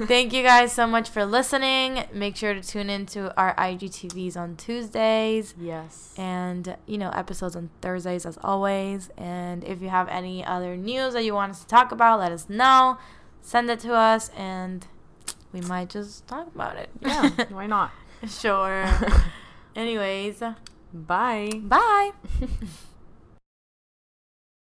Thank 0.08 0.34
you 0.34 0.43
guys 0.43 0.71
so 0.71 0.88
much 0.88 1.10
for 1.10 1.26
listening. 1.26 2.06
Make 2.13 2.36
sure 2.36 2.54
to 2.54 2.62
tune 2.62 2.89
into 2.89 3.36
our 3.38 3.56
IGTVs 3.56 4.38
on 4.38 4.56
Tuesdays 4.56 5.54
Yes. 5.60 6.13
and 6.17 6.76
you 6.86 6.98
know 6.98 7.10
episodes 7.12 7.56
on 7.56 7.69
Thursdays 7.82 8.26
as 8.26 8.38
always. 8.43 9.10
And 9.17 9.63
if 9.63 9.82
you 9.82 9.89
have 9.89 10.08
any 10.10 10.43
other 10.45 10.76
news 10.78 11.13
that 11.13 11.24
you 11.24 11.34
want 11.34 11.52
us 11.52 11.62
to 11.62 11.67
talk 11.67 11.91
about, 11.91 12.19
let 12.19 12.32
us 12.32 12.48
know. 12.50 12.98
Send 13.41 13.69
it 13.69 13.80
to 13.82 13.93
us 13.93 14.30
and 14.36 14.88
we 15.56 15.62
might 15.62 15.89
just 15.89 16.28
talk 16.28 16.48
about 16.54 16.76
it. 16.76 16.89
yeah. 17.00 17.30
Why 17.50 17.65
not? 17.65 17.91
sure. 18.28 18.86
Anyways, 19.76 20.44
Bye. 20.94 21.50
bye. 21.63 22.12